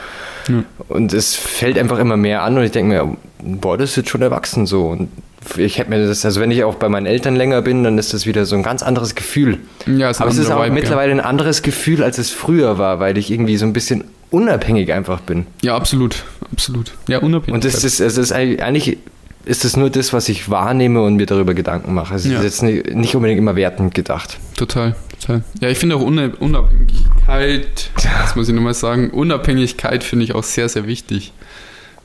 [0.48, 0.64] Ja.
[0.88, 4.10] und es fällt einfach immer mehr an und ich denke mir, boah, das ist jetzt
[4.10, 4.86] schon erwachsen so.
[4.88, 5.08] Und
[5.56, 8.12] ich hätte mir das, also wenn ich auch bei meinen Eltern länger bin, dann ist
[8.14, 9.58] das wieder so ein ganz anderes Gefühl.
[9.86, 13.00] Ja, ein Aber es ist auch Vibe, mittlerweile ein anderes Gefühl, als es früher war,
[13.00, 15.46] weil ich irgendwie so ein bisschen unabhängig einfach bin.
[15.62, 16.92] Ja, absolut, absolut.
[17.08, 17.54] Ja, unabhängig.
[17.54, 18.98] Und das ist, es ist eigentlich
[19.44, 22.14] ist es nur das, was ich wahrnehme und mir darüber Gedanken mache.
[22.16, 22.36] Es Ja.
[22.38, 24.36] ist jetzt nicht, nicht unbedingt immer wertend gedacht.
[24.58, 25.42] Total, total.
[25.62, 30.42] Ja, ich finde auch Una- Unabhängigkeit, das muss ich nochmal sagen, Unabhängigkeit finde ich auch
[30.44, 31.32] sehr, sehr wichtig.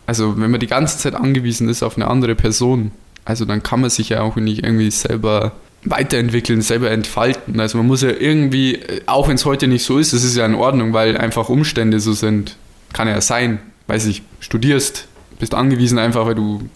[0.06, 2.92] Also, wenn man die ganze Zeit angewiesen ist auf eine andere Person,
[3.26, 5.54] also dann kann man sich ja auch nicht irgendwie selber
[5.86, 7.60] weiterentwickeln, selber entfalten.
[7.60, 10.46] Also man muss ja irgendwie, auch wenn es heute nicht so ist, das ist ja
[10.46, 12.58] in Ordnung, weil einfach Umstände so sind.
[12.94, 15.08] Kann ja sein, weiß ich, studierst,
[15.40, 16.70] bist angewiesen einfach, weil du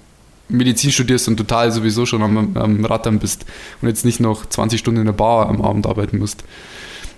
[0.49, 3.45] Medizin studierst und total sowieso schon am, am Rattern bist
[3.81, 6.43] und jetzt nicht noch 20 Stunden in der Bar am Abend arbeiten musst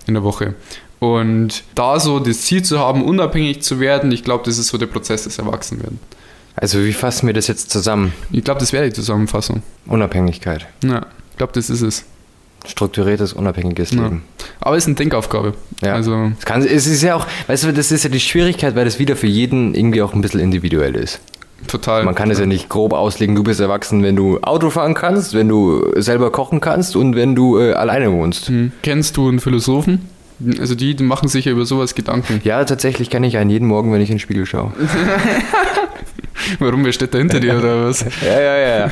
[0.06, 0.54] in der Woche.
[0.98, 4.78] Und da so das Ziel zu haben, unabhängig zu werden, ich glaube, das ist so
[4.78, 5.98] der Prozess des Erwachsenwerden.
[6.60, 8.12] Also wie fassen wir das jetzt zusammen?
[8.30, 9.62] Ich glaube, das wäre die Zusammenfassung.
[9.86, 10.66] Unabhängigkeit.
[10.84, 12.04] Ja, ich glaube, das ist es.
[12.66, 14.02] Strukturiertes, unabhängiges Ja.
[14.02, 14.22] Leben.
[14.60, 15.54] Aber es ist eine Denkaufgabe.
[15.80, 15.94] Ja.
[15.94, 18.84] Also, Es, kann, es ist ja auch, weißt du, das ist ja die Schwierigkeit, weil
[18.84, 21.20] das wieder für jeden irgendwie auch ein bisschen individuell ist.
[21.66, 22.04] total.
[22.04, 25.32] Man kann es ja nicht grob auslegen, du bist erwachsen, wenn du Auto fahren kannst,
[25.32, 28.48] wenn du selber kochen kannst und wenn du äh, alleine wohnst.
[28.48, 28.72] Hm.
[28.82, 30.10] Kennst du einen Philosophen?
[30.58, 32.40] Also die, die machen sich ja über sowas Gedanken.
[32.44, 34.72] Ja, tatsächlich kenne ich einen jeden Morgen, wenn ich in den Spiegel schaue.
[36.58, 38.04] Warum, wer steht da hinter dir oder was?
[38.24, 38.90] Ja, ja, ja.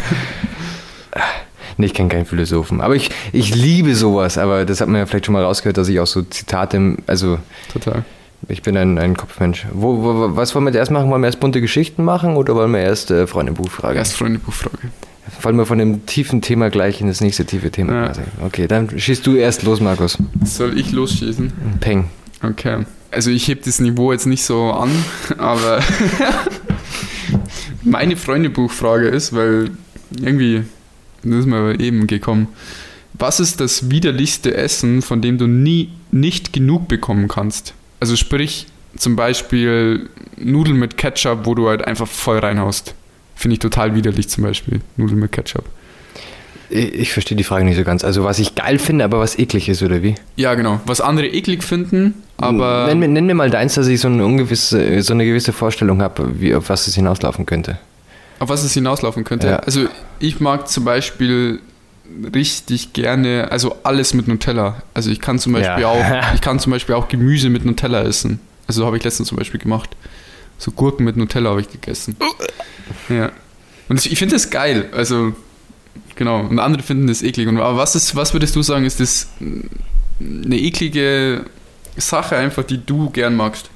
[1.76, 2.80] Nee, ich kenne keinen Philosophen.
[2.80, 4.36] Aber ich, ich liebe sowas.
[4.36, 7.38] Aber das hat man ja vielleicht schon mal rausgehört, dass ich auch so Zitate, also
[7.72, 8.04] Total.
[8.48, 9.64] ich bin ein, ein Kopfmensch.
[9.72, 11.08] Wo, wo, was wollen wir jetzt erst machen?
[11.10, 13.96] Wollen wir erst bunte Geschichten machen oder wollen wir erst äh, Freunde-Buchfrage?
[13.96, 14.76] Erst Freundebuchfrage.
[15.42, 18.06] Wollen wir von dem tiefen Thema gleich in das nächste tiefe Thema Ja.
[18.06, 18.22] quasi?
[18.44, 20.18] Okay, dann schießt du erst los, Markus.
[20.44, 21.52] Soll ich losschießen?
[21.80, 22.06] Peng.
[22.42, 22.86] Okay.
[23.12, 24.90] Also ich heb das Niveau jetzt nicht so an,
[25.38, 25.80] aber
[27.88, 29.70] meine Freundebuchfrage ist, weil
[30.20, 30.64] irgendwie
[31.22, 32.48] das ist mir eben gekommen.
[33.14, 37.74] Was ist das widerlichste Essen, von dem du nie nicht genug bekommen kannst?
[38.00, 42.94] Also sprich zum Beispiel Nudeln mit Ketchup, wo du halt einfach voll reinhaust.
[43.34, 45.64] Finde ich total widerlich zum Beispiel, Nudeln mit Ketchup.
[46.70, 48.04] Ich, verstehe die Frage nicht so ganz.
[48.04, 50.16] Also was ich geil finde, aber was eklig ist, oder wie?
[50.36, 50.80] Ja, genau.
[50.84, 52.86] Was andere eklig finden, aber...
[52.88, 56.02] Nenn, mir- nenn mir mal deins, dass ich so eine, ungewisse, so eine gewisse Vorstellung
[56.02, 57.78] habe, wie, auf was es hinauslaufen könnte.
[58.38, 59.46] Auf was es hinauslaufen könnte.
[59.46, 59.56] Ja.
[59.56, 59.86] Also
[60.18, 61.60] ich mag zum Beispiel
[62.34, 64.82] richtig gerne, also alles mit Nutella.
[64.94, 65.88] Also ich kann zum Beispiel Ja.
[65.88, 68.40] auch, ich kann zum Beispiel auch Gemüse mit Nutella essen.
[68.66, 69.90] Also habe ich letztens zum Beispiel gemacht.
[70.58, 72.16] So Gurken mit Nutella habe ich gegessen.
[73.08, 73.30] Ja.
[73.88, 74.86] Und ich finde das geil.
[74.92, 75.32] Also
[76.14, 76.40] genau.
[76.40, 77.48] Und andere finden das eklig.
[77.48, 81.44] Und aber was ist, was würdest du sagen, ist das eine eklige
[81.96, 83.70] Sache einfach, die du gern magst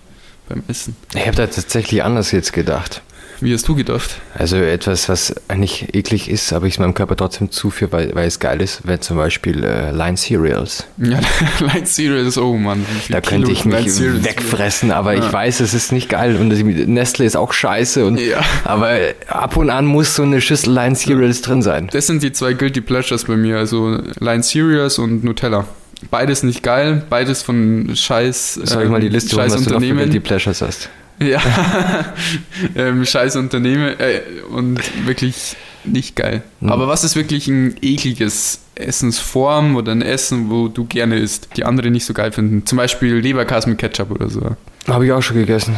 [0.48, 0.96] beim Essen?
[1.14, 3.02] Ich habe da tatsächlich anders jetzt gedacht.
[3.42, 4.20] Wie hast du gedacht?
[4.38, 8.28] Also etwas, was eigentlich eklig ist, aber ich es meinem Körper trotzdem zuführe, weil, weil
[8.28, 10.86] es geil ist, wäre zum Beispiel äh, Line Cereals.
[10.98, 11.18] Ja,
[11.58, 12.86] Light Cereals, oh Mann.
[13.08, 15.26] Da könnte Kilo ich mich wegfressen, aber Ja.
[15.26, 16.48] ich weiß, es ist nicht geil und
[16.88, 18.06] Nestle ist auch scheiße.
[18.06, 18.40] Und, Ja.
[18.64, 21.88] Aber ab und an muss so eine Schüssel Line Cereals drin sein.
[21.92, 25.66] Das sind die zwei Guilty Pleasures bei mir, also Line Cereals und Nutella.
[26.12, 29.70] Beides nicht geil, beides von scheiß Soll ich mal die ähm, Liste scheiß was du
[29.70, 29.94] noch für.
[29.94, 30.88] Guilty Pleasures hast?
[31.26, 31.40] Ja,
[32.76, 36.42] ähm, scheiß Unternehmen äh, und wirklich nicht geil.
[36.60, 36.70] Mhm.
[36.70, 41.64] Aber was ist wirklich ein ekliges Essensform oder ein Essen, wo du gerne isst, die
[41.64, 42.66] andere nicht so geil finden?
[42.66, 44.56] Zum Beispiel Leberkas mit Ketchup oder so.
[44.88, 45.76] Habe ich auch schon gegessen.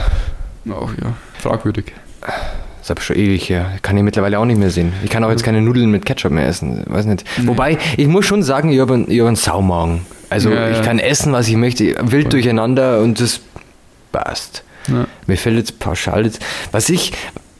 [0.70, 1.92] Auch ja, fragwürdig.
[2.80, 3.72] Das habe ich schon ewig her.
[3.82, 4.92] Kann ich mittlerweile auch nicht mehr sehen.
[5.02, 6.84] Ich kann auch jetzt keine Nudeln mit Ketchup mehr essen.
[6.86, 7.24] Weiß nicht.
[7.46, 10.04] Wobei, ich muss schon sagen, ich habe einen, ich hab einen Saumagen.
[10.28, 10.82] Also Ja, ich ja.
[10.82, 11.94] kann essen, was ich möchte.
[12.00, 13.40] Wild durcheinander und das
[14.12, 14.64] passt.
[14.88, 15.06] Ja.
[15.26, 16.40] Mir fällt jetzt pauschal jetzt,
[16.72, 17.12] was ich,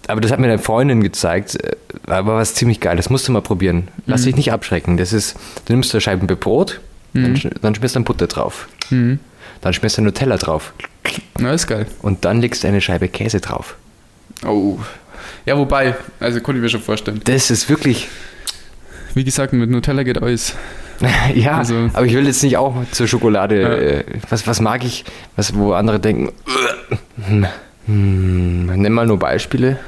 [0.09, 3.33] aber das hat mir eine Freundin gezeigt, äh, aber was ziemlich geil, das musst du
[3.33, 3.89] mal probieren.
[4.07, 4.25] Lass Mhm.
[4.27, 4.97] dich nicht abschrecken.
[4.97, 6.81] Das ist, du nimmst eine Scheibe Brot,
[7.15, 8.69] dann, sch- dann schmierst du dann Butter drauf.
[8.91, 9.19] Mhm.
[9.61, 10.73] Dann schmierst du Nutella drauf.
[11.39, 11.87] Na, ist geil.
[12.03, 13.77] Und dann legst du eine Scheibe Käse drauf.
[14.45, 14.79] Oh.
[15.47, 17.21] Ja, wobei, also konnte ich mir schon vorstellen.
[17.25, 18.09] Das ist wirklich,
[19.15, 20.55] Wie gesagt, mit Nutella geht alles.
[21.35, 23.69] ja, Also- aber ich will jetzt nicht auch zur Schokolade, Ja.
[23.75, 25.05] äh, was, was mag ich,
[25.37, 26.33] was, wo andere denken,
[27.27, 27.47] hm,
[27.87, 29.79] hm, nenn mal nur Beispiele.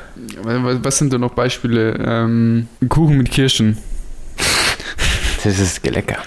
[0.43, 1.95] Was sind da noch Beispiele?
[2.05, 3.79] Ähm, Kuchen mit Kirschen.
[5.45, 6.19] Das ist lecker.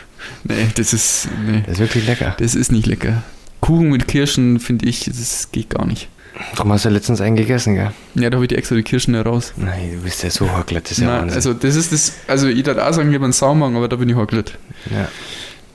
[0.45, 1.27] Nee, das ist.
[1.45, 2.35] Nee, Das ist wirklich lecker.
[2.39, 3.23] das ist nicht lecker.
[3.59, 6.07] Kuchen mit Kirschen finde ich, das geht gar nicht.
[6.55, 7.91] Darum hast du letztens einen gegessen, gell?
[8.15, 9.51] Ja, da habe ich die extra die Kirschen heraus.
[9.57, 11.35] Nein, du bist ja so hocklet, das ist ja Nein, Wahnsinn.
[11.35, 13.97] also das ist das, also ich würde auch sagen, ich habe einen Saumagen, aber da
[13.97, 14.57] bin ich hocklet.
[14.91, 15.07] Ja.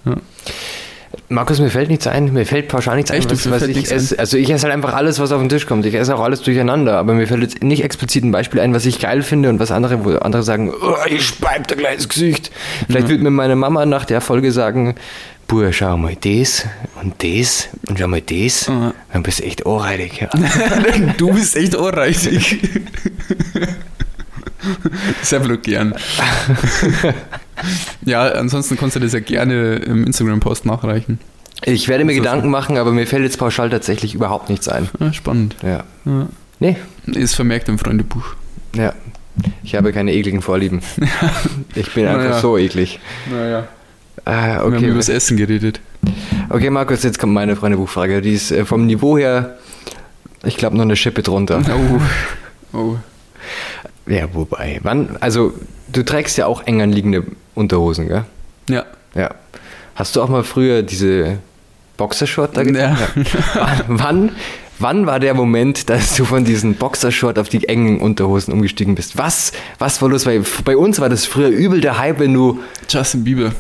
[0.05, 0.17] Ja.
[1.29, 3.29] Markus, mir fällt nichts ein, mir fällt pauschal nichts Echt?
[3.29, 4.19] ein, was, Dir was ich nichts esse.
[4.19, 5.87] Also ich esse halt einfach alles, was auf den Tisch kommt.
[5.87, 8.85] Ich esse auch alles durcheinander, aber mir fällt jetzt nicht explizit ein Beispiel ein, was
[8.85, 12.09] ich geil finde und was andere, wo andere sagen, oh, ich speib da gleich ins
[12.09, 12.51] Gesicht.
[12.87, 14.97] Vielleicht wird mir meine Mama nach der Folge sagen,
[15.47, 16.67] Buh, schau mal das
[17.03, 18.67] und das und schau mal das.
[18.67, 18.93] Ja.
[19.13, 20.21] Dann bist du echt ohrreidig.
[20.21, 20.29] Ja.
[21.19, 22.59] du bist echt ohrreichig.
[25.23, 25.95] Sehr bloß gern.
[28.05, 31.19] ja, ansonsten kannst du das ja gerne im Instagram-Post nachreichen.
[31.65, 34.89] Ich werde mir Das Gedanken machen, aber mir fällt jetzt pauschal tatsächlich überhaupt nichts ein.
[35.01, 35.57] Ja, spannend.
[35.63, 35.85] Ja.
[36.05, 36.27] Ja.
[36.61, 38.35] Nee, Ist vermerkt im Freundebuch.
[38.75, 38.93] ja.
[39.65, 40.81] Ich habe keine ekligen Vorlieben.
[41.75, 42.41] Ich bin einfach Naja.
[42.41, 43.01] so eklig.
[43.29, 43.67] Naja.
[44.25, 44.95] Ah, Wir haben über okay.
[44.95, 45.81] das Essen geredet.
[46.51, 48.21] okay, Markus, jetzt kommt meine Freundebuchfrage.
[48.23, 49.57] Die ist äh, vom Niveau her,
[50.45, 51.61] ich glaube, noch eine Schippe drunter.
[51.69, 52.01] Oh.
[52.77, 52.97] Oh.
[54.07, 54.81] Ja, wobei.
[54.83, 55.55] Wann, also,
[55.93, 58.25] du trägst ja auch eng anliegende Unterhosen, gell?
[58.69, 58.85] Ja.
[59.15, 59.35] Ja.
[59.95, 61.39] Hast du auch mal früher diese
[61.97, 62.95] Boxershort da Ja.
[62.95, 63.25] getragen?
[63.89, 64.33] wann,
[64.79, 69.17] wann war der Moment, dass du von diesen Boxershort auf die engen Unterhosen umgestiegen bist?
[69.17, 70.27] Was, was war los?
[70.27, 72.61] Weil bei uns war das früher übel der Hype, wenn du.
[72.89, 73.53] Justin Bieber.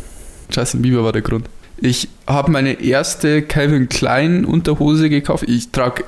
[0.50, 1.46] Justin Bieber war der Grund.
[1.78, 5.44] Ich habe meine erste Calvin Klein Unterhose gekauft.
[5.48, 6.04] Ich trage,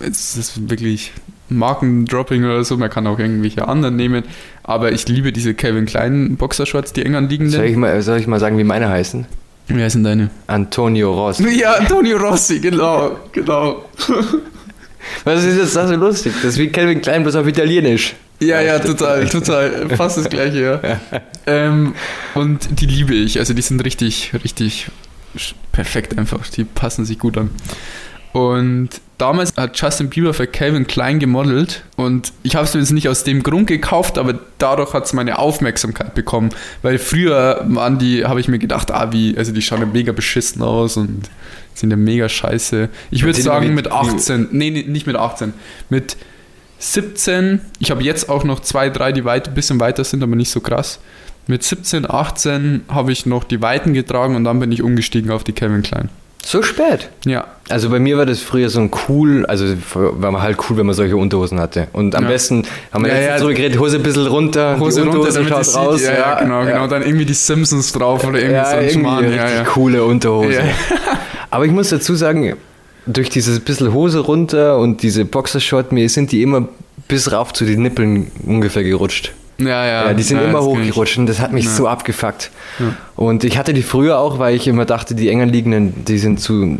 [0.00, 1.12] es ist wirklich
[1.56, 4.24] Markendropping oder so, man kann auch irgendwelche anderen nehmen,
[4.62, 7.14] aber ich liebe diese Calvin Klein Boxershorts, die eng
[7.48, 9.26] Soll ich mal, soll ich mal sagen, wie meine heißen?
[9.68, 10.30] Ist denn deine?
[10.48, 11.38] Antonio Ross.
[11.38, 13.84] Ja, Antonio Rossi, genau, genau.
[15.24, 16.32] Was ist jetzt da so lustig?
[16.42, 18.14] Das ist wie Calvin Klein, bloß auf Italienisch.
[18.40, 19.88] Ja, ja, total, total.
[19.90, 21.00] Fast das gleiche, ja.
[21.46, 21.94] ähm,
[22.34, 23.38] und die liebe ich.
[23.38, 24.88] Also die sind richtig, richtig
[25.70, 26.48] perfekt einfach.
[26.48, 27.50] Die passen sich gut an.
[28.32, 28.90] Und
[29.22, 33.08] damals hat Justin Bieber für Calvin Klein gemodelt und ich habe es mir jetzt nicht
[33.08, 36.50] aus dem Grund gekauft, aber dadurch hat es meine Aufmerksamkeit bekommen.
[36.82, 40.12] Weil früher waren die, habe ich mir gedacht, ah, wie, also die schauen ja mega
[40.12, 41.30] beschissen aus und
[41.74, 42.88] sind ja mega scheiße.
[43.10, 45.54] Ich würde sagen mit wie- 18, nee, nee, nicht mit 18,
[45.88, 46.16] mit
[46.80, 50.34] 17, ich habe jetzt auch noch zwei, drei, die weit, ein bisschen weiter sind, aber
[50.34, 50.98] nicht so krass.
[51.46, 55.44] Mit 17, 18 habe ich noch die Weiten getragen und dann bin ich umgestiegen auf
[55.44, 56.08] die Calvin Klein.
[56.44, 57.08] So spät.
[57.24, 60.76] Ja, Also bei mir war das früher so ein cool, also war man halt cool,
[60.76, 61.86] wenn man solche Unterhosen hatte.
[61.92, 62.30] Und am Ja.
[62.30, 63.36] besten haben wir Ja, jetzt ja.
[63.38, 66.02] zurückgeredet, Hose ein bisschen runter, Hose runter, Unterhose damit schaut raus.
[66.02, 66.86] Ja, ja, genau, genau.
[66.88, 69.32] Dann irgendwie die Simpsons drauf oder irgendwie Ja, so ein Schmarrn.
[69.32, 69.64] Ja, ja.
[69.64, 70.60] coole Unterhose.
[71.50, 72.56] Aber ich muss dazu sagen,
[73.06, 76.66] durch dieses bisschen Hose runter und diese Boxershort, mir sind die immer
[77.08, 79.32] bis rauf zu den Nippeln ungefähr gerutscht.
[79.66, 80.06] Ja, ja.
[80.06, 81.70] Ja, die sind ja, immer hochgerutscht und das hat mich Ja.
[81.70, 82.50] so abgefuckt.
[83.16, 86.40] Und ich hatte die früher auch, weil ich immer dachte, die enger liegenden, die sind
[86.40, 86.78] zu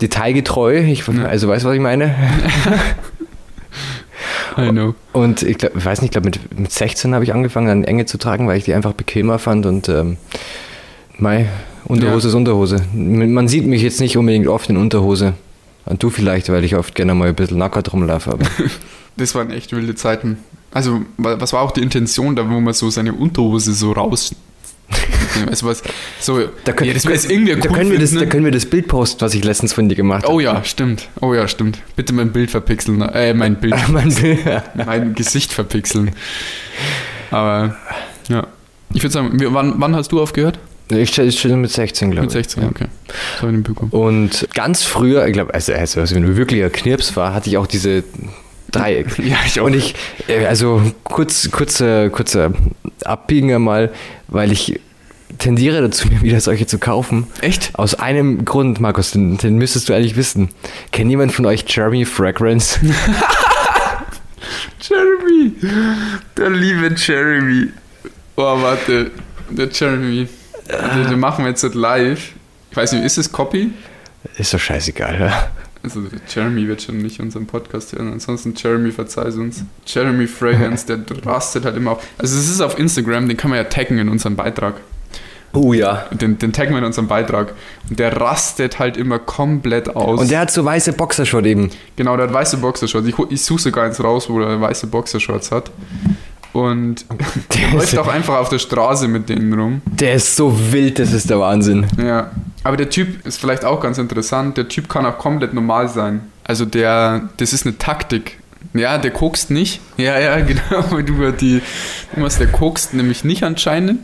[0.00, 0.78] detailgetreu.
[0.80, 2.14] Ich, Also weißt du, was ich meine?
[4.58, 4.94] I know.
[5.12, 7.84] Und ich, glaub, ich weiß nicht, ich glaube mit, mit 16 habe ich angefangen, dann
[7.84, 10.16] enge zu tragen, weil ich die einfach bequemer fand und ähm,
[11.18, 11.46] mei,
[11.84, 12.78] Unterhose ist Unterhose.
[12.94, 15.34] Man sieht mich jetzt nicht unbedingt oft in Unterhose.
[15.84, 18.38] Und du vielleicht, weil ich oft gerne mal ein bisschen nackert rumlaufe.
[19.18, 20.36] Das waren echt wilde Zeiten.
[20.72, 24.34] Also, wa- was war auch die Intention da, wo man so seine Unterhose so raus.
[25.50, 25.82] also was,
[26.20, 28.26] so, da, können- ja, das jetzt irgendwie da, cool können wir das, da ne?
[28.28, 30.32] können wir das Bild posten, was ich letztens von dir gemacht habe.
[30.34, 31.08] Oh ja, stimmt.
[31.20, 31.80] Oh ja, stimmt.
[31.96, 33.00] Bitte mein Bild verpixeln.
[33.02, 34.38] Äh, mein Bild, Mein Bild.
[34.74, 36.12] mein Gesicht verpixeln.
[37.30, 37.76] Aber,
[38.28, 38.46] ja.
[38.94, 40.58] Ich würde sagen, wann, wann hast du aufgehört?
[40.88, 42.44] Ich stelle schon mit 16, glaube Mit ich.
[42.44, 42.68] 16, Ja.
[42.68, 42.86] okay.
[43.38, 43.90] Ich nicht bekommen.
[43.90, 47.66] Und ganz früher, ich glaube, also, also wenn du wirklicher Knirps war, hatte ich auch
[47.66, 48.04] diese
[48.78, 49.18] Dreieck.
[49.18, 49.66] Ja, ich auch.
[49.66, 49.94] Und ich,
[50.28, 52.52] äh, also kurz, kurzer, kurzer
[53.04, 53.92] Abbiegen einmal,
[54.28, 54.80] weil ich
[55.38, 57.26] tendiere dazu, mir wieder solche zu kaufen.
[57.40, 57.70] Echt?
[57.74, 60.50] Aus einem Grund, Markus, den, den müsstest du eigentlich wissen.
[60.92, 62.78] Kennt jemand von euch Jeremy Fragrance?
[64.80, 65.52] Jeremy!
[66.36, 67.68] Der liebe Jeremy.
[68.36, 69.10] Oh, warte.
[69.50, 70.28] Der Jeremy.
[70.68, 72.32] Den, den machen wir jetzt halt live.
[72.70, 73.70] Ich weiß nicht, ist es Copy?
[74.36, 75.20] Ist doch scheißegal.
[75.20, 75.50] Ja?
[75.86, 78.12] Also Jeremy wird schon nicht unseren Podcast hören.
[78.12, 79.64] Ansonsten Jeremy verzeih uns.
[79.86, 82.06] Jeremy Fragrance, der rastet halt immer auf.
[82.18, 84.74] Also es ist auf Instagram, den kann man ja taggen in unserem Beitrag.
[85.52, 86.04] Oh ja.
[86.10, 87.54] Den, den taggen wir in unserem Beitrag.
[87.88, 90.20] Und der rastet halt immer komplett aus.
[90.20, 91.70] Und der hat so weiße Boxershort eben.
[91.94, 93.06] Genau, der hat weiße Boxershorts.
[93.06, 95.70] Ich, ich suche sogar eins raus, wo er weiße Boxershorts hat.
[96.56, 97.04] Und
[97.54, 99.82] der läuft auch einfach auf der Straße mit denen rum.
[99.84, 101.86] Der ist so wild, das ist der Wahnsinn.
[101.98, 102.30] Ja.
[102.64, 104.56] Aber der Typ ist vielleicht auch ganz interessant.
[104.56, 106.22] Der Typ kann auch komplett normal sein.
[106.44, 108.38] Also der, das ist eine Taktik.
[108.74, 109.80] Ja, der kokst nicht.
[109.98, 110.84] Ja, ja, genau.
[110.90, 111.60] weil Du über die,
[112.16, 114.00] was der kokst nämlich nicht anscheinend.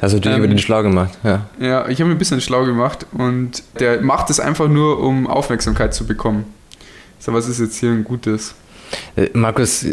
[0.00, 0.38] Also du Ähm.
[0.38, 1.46] über den Schlau gemacht, ja.
[1.58, 5.26] Ja, ich habe mir ein bisschen schlau gemacht und der macht es einfach nur, um
[5.26, 6.44] Aufmerksamkeit zu bekommen.
[7.18, 8.54] So, was ist jetzt hier ein gutes?
[9.16, 9.84] Äh, Markus,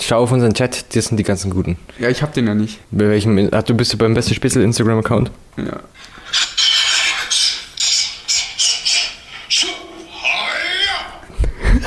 [0.00, 1.76] schau auf unseren Chat, das sind die ganzen Guten.
[1.98, 2.78] Ja, ich habe den ja nicht.
[2.90, 5.30] Bei welchem, ach, du bist beim Beste Spitzel Instagram-Account?
[5.56, 5.80] Ja.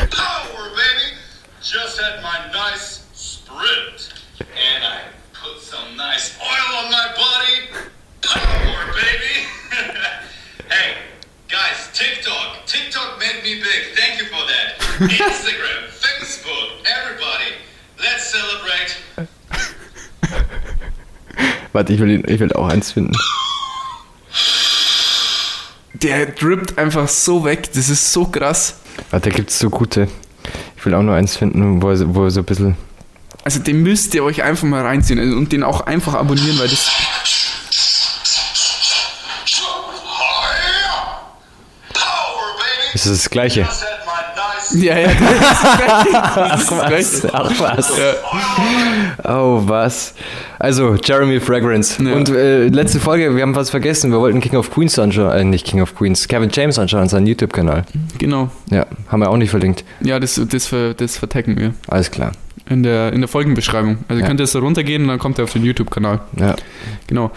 [0.10, 0.64] Power,
[21.74, 23.14] Warte, ich will, ich will auch eins finden.
[25.94, 28.76] Der drippt einfach so weg, das ist so krass.
[29.12, 30.08] Warte, da gibt es so gute.
[30.78, 32.76] Ich will auch nur eins finden, wo er, so- wo er so ein bisschen.
[33.44, 36.68] Also den müsst ihr euch einfach mal reinziehen also, und den auch einfach abonnieren, weil
[36.68, 36.90] das.
[41.94, 42.94] Power, baby!
[42.94, 43.68] Das ist das Gleiche.
[44.76, 47.34] Ja, ja, das ist gleich.
[47.34, 47.98] Ach was.
[47.98, 49.36] Ja.
[49.36, 50.14] Oh, was.
[50.64, 52.02] Also, Jeremy Fragrance.
[52.02, 52.14] Ja.
[52.16, 54.12] Und äh, letzte Folge, wir haben was vergessen.
[54.12, 55.30] Wir wollten King of Queens anschauen.
[55.38, 56.26] Äh, nicht King of Queens.
[56.30, 57.84] Kevin James anschauen, seinen YouTube-Kanal.
[58.18, 58.50] Genau.
[58.72, 59.84] Ja, haben wir auch nicht verlinkt.
[60.00, 62.32] Ja, das, das, ver, das vertecken wir Alles klar.
[62.70, 63.98] in der, in der Folgenbeschreibung.
[64.08, 64.26] Also Ja.
[64.28, 66.22] könnt ihr jetzt da runtergehen und dann kommt er auf den YouTube-Kanal.
[66.40, 66.56] Ja.
[67.08, 67.32] Genau.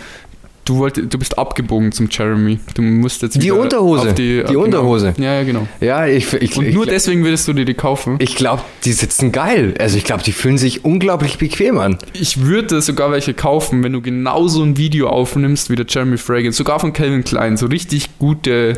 [0.66, 2.58] Du, wollt, du bist abgebogen zum Jeremy.
[2.74, 4.08] Du musst jetzt Die Unterhose.
[4.08, 5.14] Auf die, Die Unterhose.
[5.16, 5.68] Ja, ja, genau.
[5.80, 8.16] Ja, ich, ich, Und ich, nur deswegen würdest du dir die kaufen.
[8.18, 9.74] Ich glaube, die sitzen geil.
[9.78, 11.98] Also ich glaube, die fühlen sich unglaublich bequem an.
[12.14, 16.58] Ich würde sogar welche kaufen, wenn du genauso ein Video aufnimmst wie der Jeremy Fragrance,
[16.58, 18.74] sogar von Calvin Klein, so richtig gute.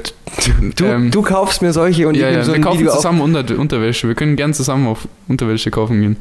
[0.76, 2.94] Du, Ähm, du kaufst mir solche und ja, ich ja, so wir ein kaufen Video
[2.94, 4.08] zusammen Unter Unterwäsche.
[4.08, 6.16] Wir können gern zusammen auf Unterwäsche kaufen gehen.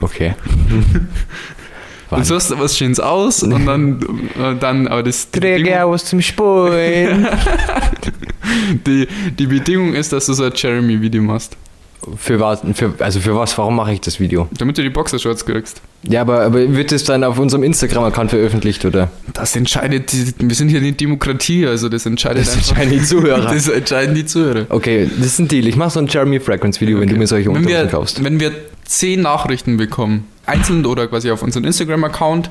[0.00, 0.34] Okay.
[2.18, 4.00] Und so hast du was Schönes aus und dann,
[4.38, 7.26] äh, dann aber das, Träger Bedingung, aus dem Spulen.
[8.86, 11.56] die, die Bedingung ist, dass du so ein Jeremy-Video machst,
[12.16, 12.60] für was?
[12.74, 13.56] Für, also für was?
[13.56, 14.48] Warum mache ich das Video?
[14.58, 15.80] damit du die Boxershorts kriegst.
[16.08, 19.10] Ja, aber, aber wird es dann auf unserem Instagram-Account veröffentlicht, oder?
[19.32, 23.02] Das entscheidet, die, wir sind hier in der Demokratie, also das entscheidet Das entscheiden die
[23.02, 23.52] Zuhörer.
[23.52, 24.66] Das entscheiden die Zuhörer.
[24.68, 25.66] Okay, das ist ein Deal.
[25.68, 28.24] Ich mache so ein Jeremy Fragrance-Video, wenn du mir solche Unterhosen kaufst.
[28.24, 28.52] wenn wir
[28.84, 32.50] zehn Nachrichten bekommen, einzeln oder quasi auf unseren Instagram-Account,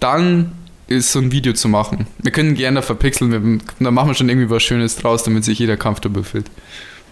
[0.00, 0.52] dann
[0.86, 2.06] ist so ein Video zu machen.
[2.22, 5.58] Wir können gerne verpixeln, wir, dann machen wir schon irgendwie was Schönes draus, damit sich
[5.58, 6.46] jeder comfortable fühlt.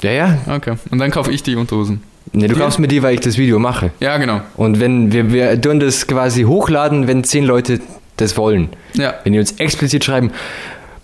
[0.02, 0.38] Ja, ja.
[0.48, 2.02] Okay, und dann kaufe ich die Unterhosen.
[2.32, 2.60] Nee, du Ja.
[2.64, 3.90] kaufst mir die, weil ich das Video mache.
[4.00, 4.42] Ja, genau.
[4.56, 7.80] Und wenn wir, wir tun das quasi hochladen, wenn zehn Leute
[8.16, 8.68] das wollen.
[8.94, 10.30] Ja, Wenn die uns explizit schreiben,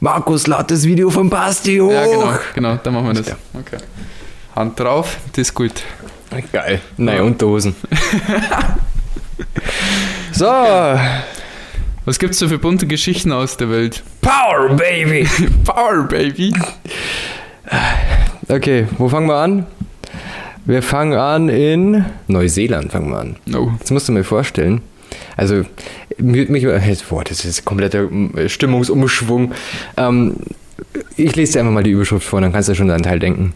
[0.01, 1.91] Markus, lad das Video von Basti hoch.
[1.91, 3.27] ja genau, genau, dann machen wir das.
[3.27, 3.39] klar.
[3.55, 3.79] Okay.
[4.55, 5.73] Hand drauf, das ist gut.
[6.53, 6.81] Geil.
[6.97, 7.75] Nein, Unterhosen.
[10.33, 10.47] So,
[12.05, 14.05] Was gibt's so für bunte Geschichten aus der Welt?
[14.21, 15.29] Power Baby.
[15.64, 16.53] Power, Baby!
[18.49, 19.67] Okay, wo fangen wir an?
[20.64, 23.37] Wir fangen an in Neuseeland, fangen wir an.
[23.47, 23.75] No.
[23.81, 24.81] Das musst du mir vorstellen.
[25.37, 25.64] Also,
[26.19, 26.67] mich,
[27.09, 29.53] boah, das ist kompletter äh, Stimmungsumschwung.
[29.97, 30.37] Ähm,
[31.17, 33.55] ich lese dir einfach mal die Überschrift vor, dann kannst du schon deinen Teil denken.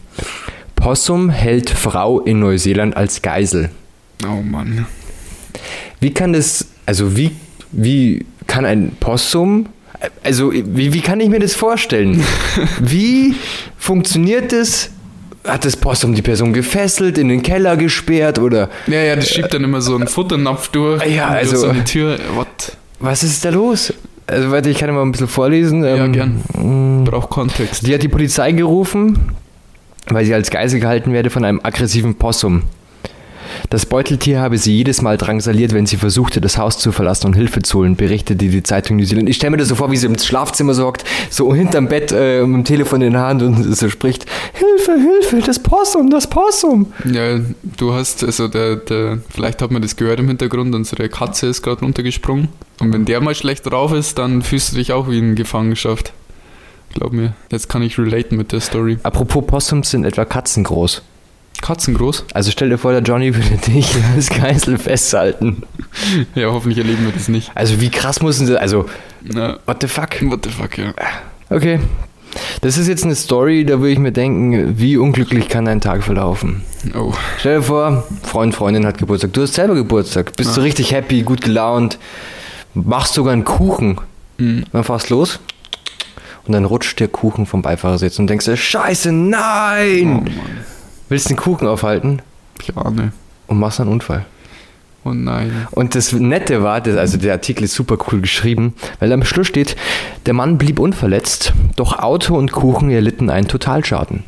[0.83, 3.69] Possum hält Frau in Neuseeland als Geisel.
[4.27, 4.85] Oh Mann.
[6.01, 7.31] Wie kann das, also wie,
[7.71, 9.67] wie kann ein Possum,
[10.25, 12.21] also wie, wie kann ich mir das vorstellen?
[12.81, 13.33] wie
[13.77, 14.89] funktioniert das?
[15.45, 19.53] Hat das Possum die Person gefesselt, in den Keller gesperrt oder Ja, ja, das schiebt
[19.53, 21.01] dann immer so einen Futternapf durch.
[21.05, 22.19] Ja, und durch also- So eine Tür.
[22.35, 22.47] What?
[22.99, 23.93] was ist da los?
[24.27, 25.81] Also warte, ich kann mal ein bisschen vorlesen.
[25.85, 27.03] Ja, Ähm, gern.
[27.05, 27.87] Braucht Kontext.
[27.87, 29.31] Die hat die Polizei gerufen,
[30.07, 32.63] weil sie als Geisel gehalten werde von einem aggressiven Possum.
[33.69, 37.33] Das Beuteltier habe sie jedes Mal drangsaliert, wenn sie versuchte, das Haus zu verlassen und
[37.33, 39.29] Hilfe zu holen, berichtete die Zeitung New Zealand.
[39.29, 42.45] Ich stelle mir das so vor, wie sie im Schlafzimmer sorgt, so hinterm Bett äh,
[42.45, 46.91] mit dem Telefon in der Hand und so spricht: Hilfe, Hilfe, das Possum, das Possum.
[47.05, 47.39] Ja,
[47.77, 51.61] du hast, also der, der, vielleicht hat man das gehört im Hintergrund, unsere Katze ist
[51.61, 52.49] gerade runtergesprungen.
[52.79, 56.13] Und wenn der mal schlecht drauf ist, dann fühlst du dich auch wie in Gefangenschaft.
[56.93, 58.99] Glaub mir, jetzt kann ich relaten mit der Story.
[59.03, 61.01] Apropos Possums sind etwa Katzen groß.
[61.61, 62.25] Katzen groß?
[62.33, 65.63] Also stell dir vor, der Johnny würde dich als Geisel festhalten.
[66.35, 67.51] Ja, hoffentlich erleben wir das nicht.
[67.55, 68.85] Also wie krass müssen sie, also
[69.21, 70.09] Na, what the fuck?
[70.29, 70.93] what the fuck, ja.
[71.49, 71.79] Okay.
[72.61, 76.03] Das ist jetzt eine Story, da würde ich mir denken, wie unglücklich kann ein Tag
[76.03, 76.63] verlaufen.
[76.97, 79.33] Oh, Stell dir vor, Freund, Freundin hat Geburtstag.
[79.33, 80.35] Du hast selber Geburtstag.
[80.35, 81.97] Bist du richtig happy, gut gelaunt.
[82.73, 83.99] Machst sogar einen Kuchen.
[84.39, 84.65] Mhm.
[84.71, 85.39] Dann fährst los.
[86.45, 90.25] Und dann rutscht der Kuchen vom Beifahrersitz und denkst dir, Scheiße, nein!
[90.27, 90.31] oh.
[91.09, 92.21] Willst den Kuchen aufhalten
[92.75, 93.11] Ja, ne.
[93.47, 94.25] und machst einen Unfall.
[95.05, 95.67] Oh nein.
[95.71, 99.47] Und das Nette war, das, also der Artikel ist super cool geschrieben, weil am Schluss
[99.47, 99.75] steht,
[100.25, 104.23] der Mann blieb unverletzt, doch Auto und Kuchen erlitten einen Totalschaden.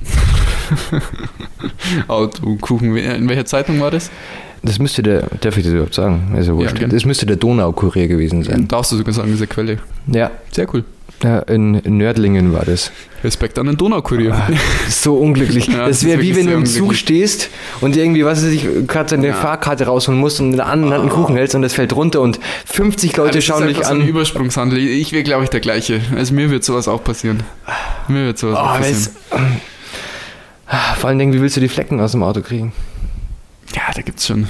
[2.07, 2.95] Auto, Kuchen.
[2.97, 4.09] In welcher Zeitung war das?
[4.63, 6.33] Das müsste der, darf ich das überhaupt sagen?
[6.35, 6.89] Also gern.
[6.89, 8.67] das müsste der Donaukurier gewesen sein.
[8.67, 9.77] Darfst du sogar sagen, diese Quelle.
[10.07, 10.83] Ja, Sehr cool.
[11.23, 12.91] Ja in, in Nördlingen war das.
[13.23, 14.39] Respekt an den Donaukurier.
[14.89, 15.67] So unglücklich.
[15.75, 17.49] Ja, das wäre ist wie wenn du im Zug stehst
[17.81, 21.01] und irgendwie, was weiß ich, gerade deine Fahrkarte rausholen musst und in der anderen Hand
[21.03, 23.89] einen Kuchen hältst und das fällt runter und 50 Leute Ah, schauen ist dich einfach
[23.89, 24.07] so ein an.
[24.07, 24.77] Übersprungshandel.
[24.79, 26.01] Ich wäre, glaube ich, der gleiche.
[26.15, 27.41] Also mir wird sowas auch passieren.
[28.07, 29.15] Mir wird sowas Oh, auch passieren.
[30.97, 32.73] vor allen Dingen, wie willst du die Flecken aus dem Auto kriegen?
[33.75, 34.47] Ja, da gibt's schon.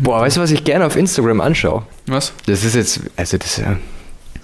[0.00, 1.82] Boah, weißt du, was ich gerne auf Instagram anschaue?
[2.06, 2.32] Was?
[2.46, 3.76] Das ist jetzt, also das, äh,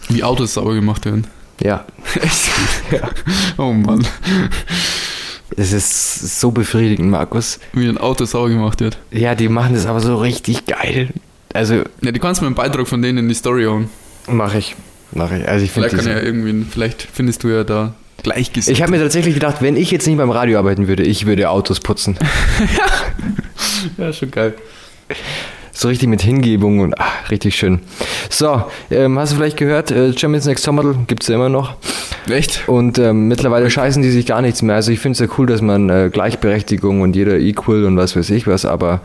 [0.08, 1.26] Wie Autos sauber gemacht werden.
[1.62, 1.84] ja,
[2.20, 2.50] Echt?
[3.56, 4.06] Oh Mann.
[5.56, 7.58] das ist so befriedigend, Markus.
[7.72, 8.98] Wie ein Auto sauber gemacht wird.
[9.10, 11.08] Ja, die machen das aber so richtig geil.
[11.54, 13.90] Also, Ja, du kannst mir einen Beitrag von denen in die Story hauen.
[14.26, 14.74] mache ich,
[15.12, 15.48] mache ich.
[15.48, 18.76] Also ich Vielleicht kann ja irgendwie, vielleicht findest du ja da gleichgesinnt.
[18.76, 21.50] Ich habe mir tatsächlich gedacht, wenn ich jetzt nicht beim Radio arbeiten würde, ich würde
[21.50, 22.16] Autos putzen.
[23.98, 24.54] ja, schon geil.
[25.74, 27.80] So richtig mit Hingebung und ach, richtig schön.
[28.28, 31.74] So, ähm, hast du vielleicht gehört, äh, Germany's Next Topmodel gibt es ja immer noch.
[32.28, 32.68] Echt?
[32.68, 34.76] Und ähm, mittlerweile scheißen die sich gar nichts mehr.
[34.76, 38.14] Also ich finde es ja cool, dass man äh, Gleichberechtigung und jeder equal und was
[38.14, 39.00] weiß ich was, aber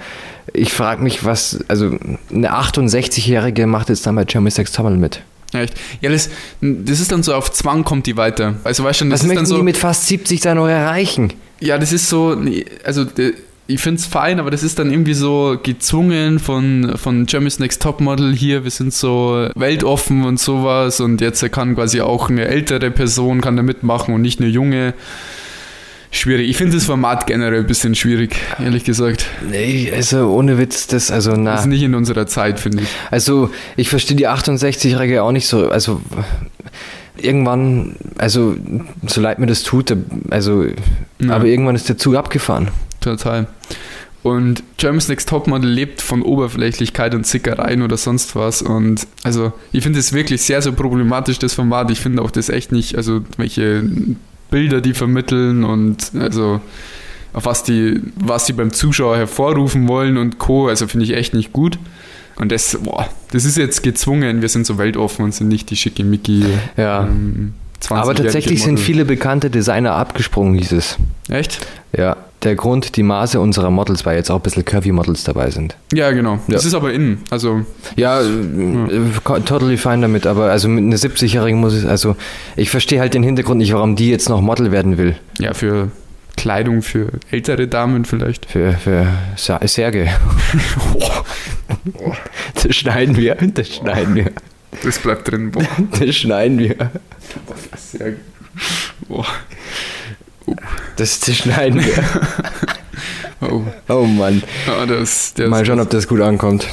[0.54, 1.96] ich frage mich, was, also
[2.34, 5.22] eine 68-Jährige macht jetzt dann bei Germany's Next Topmodel mit.
[5.54, 5.74] Echt?
[6.02, 6.30] Ja, das,
[6.62, 8.56] das ist dann so auf Zwang kommt die weiter.
[8.66, 9.56] Also weißt du, das Was ist möchten dann so.
[9.58, 11.34] die mit fast 70 da noch erreichen?
[11.60, 12.38] Ja, das ist so,
[12.84, 13.06] also
[13.68, 17.82] ich finde es fein, aber das ist dann irgendwie so gezwungen von, von Germany's Next
[17.82, 22.92] Topmodel hier, wir sind so weltoffen und sowas und jetzt kann quasi auch eine ältere
[22.92, 24.94] Person kann da mitmachen und nicht eine junge.
[26.10, 26.50] Schwierig.
[26.50, 29.26] Ich finde das Format generell ein bisschen schwierig, ehrlich gesagt.
[29.52, 31.52] Nee, also ohne Witz, das, also na.
[31.52, 32.90] Das ist nicht in unserer Zeit, finde ich.
[33.12, 35.70] Also ich verstehe die 68-Jährige auch nicht so.
[35.70, 36.02] Also
[37.18, 38.56] irgendwann, also
[39.06, 39.94] so leid mir das tut,
[40.30, 40.66] also
[41.20, 41.34] Ja.
[41.36, 42.70] aber irgendwann ist der Zug abgefahren.
[43.08, 43.48] Total.
[44.24, 48.62] Und Germany's Next Topmodel lebt von Oberflächlichkeit und Zickereien oder sonst was.
[48.62, 51.90] Und also ich finde es wirklich sehr, sehr problematisch, das Format.
[51.92, 53.90] Ich finde auch das echt nicht, also welche
[54.50, 56.60] Bilder die vermitteln und also
[57.34, 60.68] auf was die, was die beim Zuschauer hervorrufen wollen und Co.
[60.68, 61.80] Also finde ich echt nicht gut.
[62.36, 64.42] Und das, boah, das ist jetzt gezwungen.
[64.42, 66.44] Wir sind so weltoffen und sind nicht die schickimicki.
[66.76, 67.04] Ja.
[67.04, 70.98] Ähm, 20 Aber tatsächlich sind viele bekannte Designer abgesprungen, hieß es.
[71.30, 71.66] Echt?
[71.96, 72.18] Ja.
[72.44, 75.76] Der Grund, die Maße unserer Models, weil jetzt auch ein bisschen Curvy-Models dabei sind.
[75.92, 76.38] Ja, genau.
[76.48, 76.68] Das Ja.
[76.68, 77.24] ist aber innen.
[77.32, 77.66] Also
[77.96, 82.16] Ja, äh, totally fine damit, aber also mit einer 70-Jährigen muss es, also
[82.56, 85.16] ich verstehe halt den Hintergrund nicht, warum die jetzt noch Model werden will.
[85.40, 85.90] Ja, für
[86.36, 88.46] Kleidung für ältere Damen vielleicht.
[88.46, 90.08] Für, für Sa- Särge.
[92.64, 94.32] Das schneiden wir, das schneiden wir,
[94.84, 95.52] Das bleibt drin.
[95.52, 95.64] Boah,
[96.00, 96.76] das schneiden wir.
[97.76, 98.14] sehr
[99.08, 99.26] Boah.
[100.96, 102.04] Das, das schneiden wir.
[103.42, 103.62] Oh.
[103.90, 104.42] Oh Mann.
[104.68, 106.68] Ja, das, der Mal schauen, ob das gut ankommt.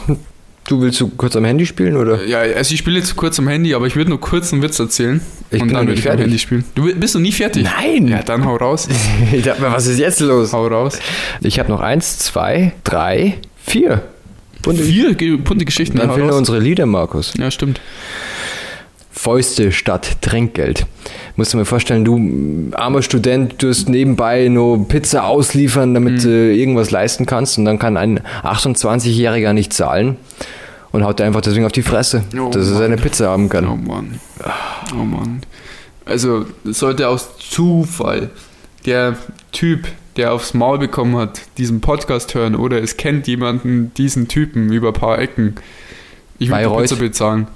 [0.67, 2.25] Du willst du kurz am Handy spielen oder?
[2.25, 4.79] Ja, also ich spiele jetzt kurz am Handy, aber ich würde nur kurz einen Witz
[4.79, 5.21] erzählen.
[5.51, 6.25] Ich und bin dann nicht würde ich am fertig.
[6.25, 6.65] Handy spielen.
[6.75, 7.65] Du bist noch nie fertig?
[7.65, 8.09] Nein.
[8.09, 8.89] Ja, dann hau raus.
[9.33, 10.55] Ich dachte mir, was ist jetzt los?
[10.55, 10.99] hau raus.
[11.43, 14.03] Ich habe noch eins, zwei, drei, vier.
[14.63, 15.99] Vier ge- bunte Geschichten.
[15.99, 17.35] Dann fehlen unsere Lieder, Markus.
[17.37, 17.83] Ja, stimmt.
[19.11, 20.87] Fäuste statt Trinkgeld.
[21.37, 26.23] Musst du mir vorstellen, du armer Student, du hast nebenbei nur Pizza ausliefern, damit Mhm.
[26.23, 30.17] du irgendwas leisten kannst und dann kann ein 28-Jähriger nicht zahlen
[30.93, 32.79] und haut dir einfach deswegen auf die Fresse, Oh dass er Mann.
[32.79, 33.67] seine Pizza haben kann.
[33.67, 34.21] Oh Mann.
[34.93, 35.41] Oh Mann.
[36.05, 38.31] Also, sollte aus Zufall
[38.87, 39.17] der
[39.51, 44.71] Typ, der aufs Maul bekommen hat, diesen Podcast hören oder es kennt jemanden diesen Typen
[44.73, 45.57] über ein paar Ecken.
[46.39, 46.77] Ich würde die?
[46.83, 47.49] Pizza bezahlen.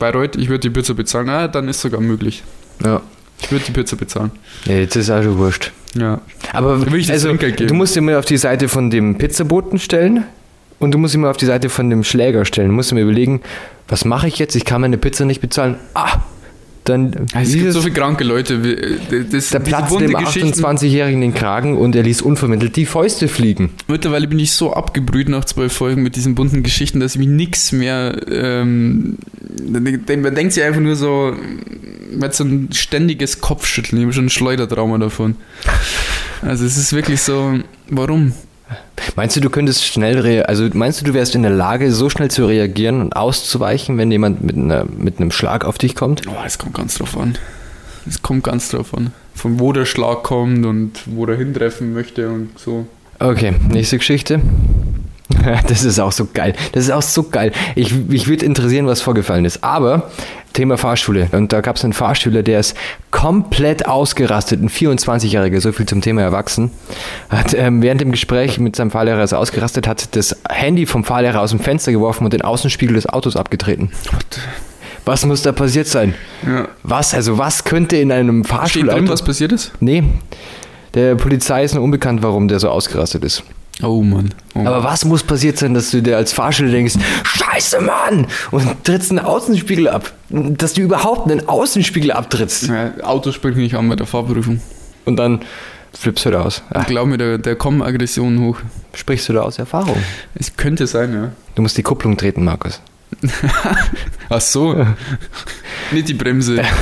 [0.00, 1.28] Bayreuth, ich würde die Pizza bezahlen.
[1.28, 2.42] Ah, dann ist sogar möglich.
[2.82, 3.02] Ja.
[3.40, 4.30] Ich würde die Pizza bezahlen.
[4.64, 5.72] ja, jetzt ist auch schon wurscht.
[5.94, 6.20] Ja.
[6.52, 6.72] Aber
[7.08, 10.24] also, du musst dir mal auf die Seite von dem Pizzaboten stellen
[10.78, 12.68] und du musst dich mal auf die Seite von dem Schläger stellen.
[12.68, 13.40] Du musst dir mal überlegen,
[13.88, 14.54] was mache ich jetzt?
[14.54, 15.76] Ich kann meine Pizza nicht bezahlen.
[15.94, 16.18] Ah,
[16.90, 18.54] dann Es gibt so viele kranke Leute.
[18.54, 23.28] äh, Das, platzt bunte dem Geschichten- 28-Jährigen den Kragen und er ließ unvermittelt die Fäuste
[23.28, 23.70] fliegen.
[23.88, 27.28] Mittlerweile bin ich so abgebrüht nach zwölf Folgen mit diesen bunten Geschichten, dass ich mich
[27.28, 28.20] nichts mehr.
[28.30, 29.16] Ähm,
[29.68, 31.34] man denkt sich einfach nur so,
[32.12, 33.98] man hat so ein ständiges Kopfschütteln.
[34.00, 35.36] Ich habe schon ein Schleudertrauma davon.
[36.42, 38.32] Also es ist wirklich so, warum?
[39.16, 42.30] Meinst du, du könntest schnell also meinst du, du wärst in der Lage, so schnell
[42.30, 46.22] zu reagieren und auszuweichen, wenn jemand mit, einer, mit einem Schlag auf dich kommt?
[46.28, 47.36] Oh, das kommt ganz drauf an.
[48.06, 49.12] Es kommt ganz drauf an.
[49.34, 52.86] Von wo der Schlag kommt und wo er hintreffen möchte und so.
[53.18, 54.40] Okay, nächste Geschichte.
[55.68, 56.54] Das ist auch so geil.
[56.72, 57.52] Das ist auch so geil.
[57.74, 59.62] Ich, mich würde interessieren, was vorgefallen ist.
[59.62, 60.10] Aber
[60.52, 61.28] Thema Fahrschule.
[61.32, 62.76] Und da gab es einen Fahrschüler, der ist
[63.10, 66.70] komplett ausgerastet, ein 24-Jähriger, so viel zum Thema Erwachsen.
[67.28, 71.04] Hat ähm, während dem Gespräch mit seinem Fahrlehrer ist er ausgerastet, hat das Handy vom
[71.04, 73.90] Fahrlehrer aus dem Fenster geworfen und den Außenspiegel des Autos abgetreten.
[75.04, 76.14] Was muss da passiert sein?
[76.44, 76.68] Ja.
[76.82, 77.14] Was?
[77.14, 79.08] Also was könnte in einem Steht drin, Fahrschulauto...
[79.08, 79.72] was passiert ist?
[79.80, 80.04] Nee,
[80.94, 83.44] der Polizei ist noch unbekannt, warum der so ausgerastet ist.
[83.82, 84.34] Oh Mann.
[84.54, 84.60] Oh.
[84.60, 88.26] Aber was muss passiert sein, dass du dir als Fahrschüler denkst, Scheiße, Mann!
[88.50, 90.12] Und trittst einen Außenspiegel ab.
[90.28, 92.68] Dass du überhaupt einen Außenspiegel abtrittst.
[92.68, 94.60] ja, Auto springt nicht an bei der Fahrprüfung.
[95.04, 95.40] Und dann
[95.92, 96.62] flippst du da aus.
[96.72, 98.58] Ach, Glaub mir, da, da kommen Aggressionen hoch.
[98.94, 99.96] sprichst du da aus Erfahrung?
[100.34, 101.30] Es könnte sein, ja.
[101.54, 102.80] Du musst die Kupplung treten, Markus.
[104.28, 104.86] Ach so.
[105.90, 106.62] Nicht die Bremse.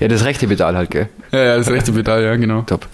[0.00, 1.08] Ja, das rechte Pedal halt, gell?
[1.30, 2.62] Ja, ja, das rechte Pedal, ja, genau.
[2.62, 2.84] Top.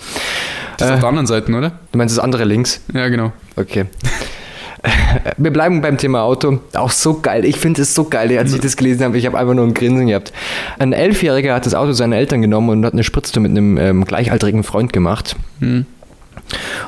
[0.77, 0.95] Das ist Äh.
[0.97, 1.71] auf der anderen Seite, oder?
[1.93, 2.83] Du meinst das andere links?
[2.93, 3.33] Ja, genau.
[3.61, 3.85] Okay.
[5.37, 6.61] Wir bleiben beim Thema Auto.
[6.73, 7.45] Auch so geil.
[7.45, 8.37] Ich finde es so geil.
[8.39, 10.33] Als ich das gelesen habe, ich habe einfach nur ein Grinsen gehabt.
[10.79, 14.05] Ein Elfjähriger hat das Auto seiner Eltern genommen und hat eine Spritztour mit einem ähm,
[14.05, 15.37] gleichaltrigen Freund gemacht.
[15.59, 15.85] Hm.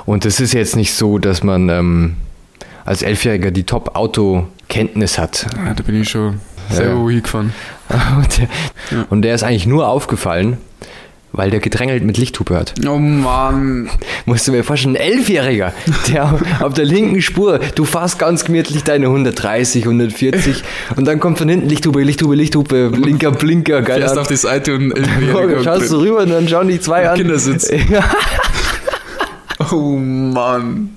[0.06, 2.16] Und es ist jetzt nicht so, dass man ähm,
[2.84, 5.46] als Elfjähriger die Top-Auto-Kenntnis hat.
[5.56, 6.98] Ah, da bin ich schon selber Ja.
[7.00, 7.52] wohin gefahren.
[8.16, 8.48] Und der,
[9.10, 10.56] und der ist eigentlich nur aufgefallen,
[11.32, 12.74] weil der gedrängelt mit Lichthupe hat.
[12.86, 13.88] Oh Mann.
[14.26, 15.72] Musst du mir vorstellen, ein Elfjähriger,
[16.08, 20.62] der auf der linken Spur, du fährst ganz gemütlich deine 130, 140
[20.96, 24.00] und dann kommt von hinten Lichthupe, Lichthupe, Lichthupe, Blinker, Blinker, geil.
[24.00, 27.16] Fährst auf die Seite und Dann schaust du rüber und dann schauen die zwei an.
[27.16, 27.70] Kindersitz.
[27.90, 28.04] Ja,
[29.70, 30.96] Oh Mann.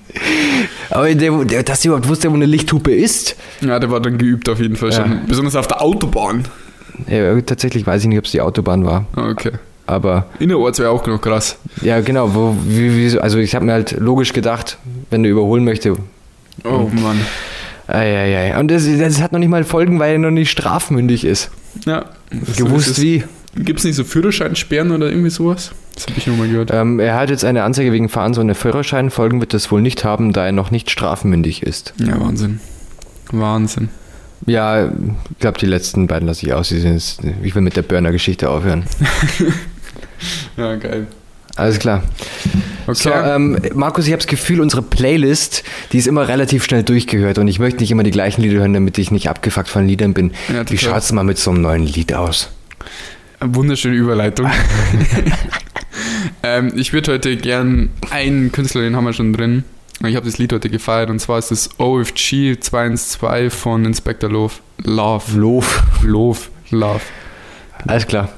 [0.90, 3.36] aber der, der, dass der überhaupt wusste, wo eine Lichthupe ist.
[3.60, 5.10] Ja, der war dann geübt auf jeden Fall schon.
[5.12, 5.18] Ja.
[5.26, 6.44] Besonders auf der Autobahn.
[7.08, 9.06] Ja, tatsächlich weiß ich nicht, ob es die Autobahn war.
[9.14, 9.52] Ah, Okay.
[9.86, 11.58] Aber Innerorts wäre auch noch krass.
[11.80, 12.34] ja, genau.
[12.34, 14.78] Wo, wie, wie, so- also ich habe mir halt logisch gedacht,
[15.10, 15.96] wenn du überholen möchte.
[16.64, 17.20] Oh Mann.
[17.86, 18.58] Eieiei.
[18.58, 21.50] Und das, das hat noch nicht mal Folgen, weil er noch nicht strafmündig ist.
[21.84, 22.06] Ja.
[22.56, 23.22] Gewusst wie.
[23.54, 25.70] Gibt es nicht so Führerscheinsperren oder irgendwie sowas?
[25.94, 26.70] Das habe ich nur mal gehört.
[26.74, 29.08] Ähm, er hat jetzt eine Anzeige wegen Fahrens ohne Führerschein.
[29.10, 31.94] Folgen wird das wohl nicht haben, da er noch nicht strafmündig ist.
[31.98, 32.60] Ja, Wahnsinn.
[33.30, 33.88] Wahnsinn.
[34.44, 36.68] Ja, ich glaube, die letzten beiden lasse ich aus.
[36.68, 38.84] Sind ich will mit der Burner-Geschichte aufhören.
[40.56, 41.06] Ja, geil.
[41.56, 42.02] Alles klar.
[42.86, 42.94] Okay.
[42.94, 47.38] So, ähm, Markus, ich habe das Gefühl, unsere Playlist, die ist immer relativ schnell durchgehört
[47.38, 50.12] und ich möchte nicht immer die gleichen Lieder hören, damit ich nicht abgefuckt von Liedern
[50.14, 50.32] bin.
[50.48, 50.78] Ja, Wie total.
[50.78, 52.50] schaut's mal mit so einem neuen Lied aus?
[53.40, 54.50] Wunderschöne Überleitung.
[56.42, 59.64] ähm, ich würde heute gern einen Künstler, den haben wir schon drin.
[60.06, 64.54] Ich habe das Lied heute gefeiert und zwar ist das OFG 212 von Inspector Love.
[64.82, 65.38] Love.
[65.38, 65.82] Loof.
[66.02, 66.40] Love.
[66.70, 67.00] Love.
[67.86, 68.28] Alles klar.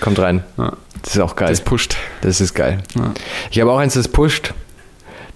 [0.00, 0.44] Kommt rein.
[0.58, 1.48] Ja, Das ist auch geil.
[1.48, 1.96] das pusht.
[2.22, 2.82] Das ist geil.
[2.94, 3.12] Ja.
[3.50, 4.52] Ich habe auch eins, das pusht.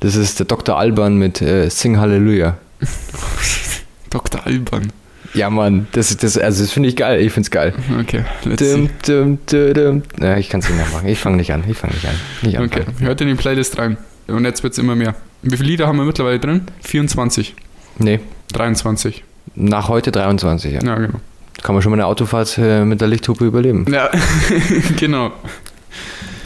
[0.00, 0.78] Das ist der Dr.
[0.78, 2.56] Alban mit äh, Sing Hallelujah.
[4.10, 4.44] Dr.
[4.46, 4.92] albern.
[5.34, 7.20] Ja, Mann, das, das, also das finde ich geil.
[7.20, 7.72] Ich finde es geil.
[8.00, 8.90] Okay, let's see.
[9.06, 10.02] Dum, dum, dum.
[10.20, 11.06] Ja, ich kann es nicht mehr machen.
[11.06, 11.62] Ich fange nicht an.
[11.68, 12.14] Ich fange nicht an.
[12.42, 13.96] Nicht Okay, hört in die Playlist rein.
[14.26, 15.14] Und jetzt wird es immer mehr.
[15.42, 16.62] Wie viele Lieder haben wir mittlerweile drin?
[16.82, 17.54] 24,
[17.98, 18.18] Nee,
[18.52, 19.22] 23.
[19.54, 20.72] nach heute 23.
[20.72, 20.80] Ja.
[20.84, 21.20] Ja, genau.
[21.62, 23.86] Kann man schon mal eine Autofahrt äh, mit der Lichthupe überleben.
[23.92, 24.10] Ja,
[24.98, 25.32] genau.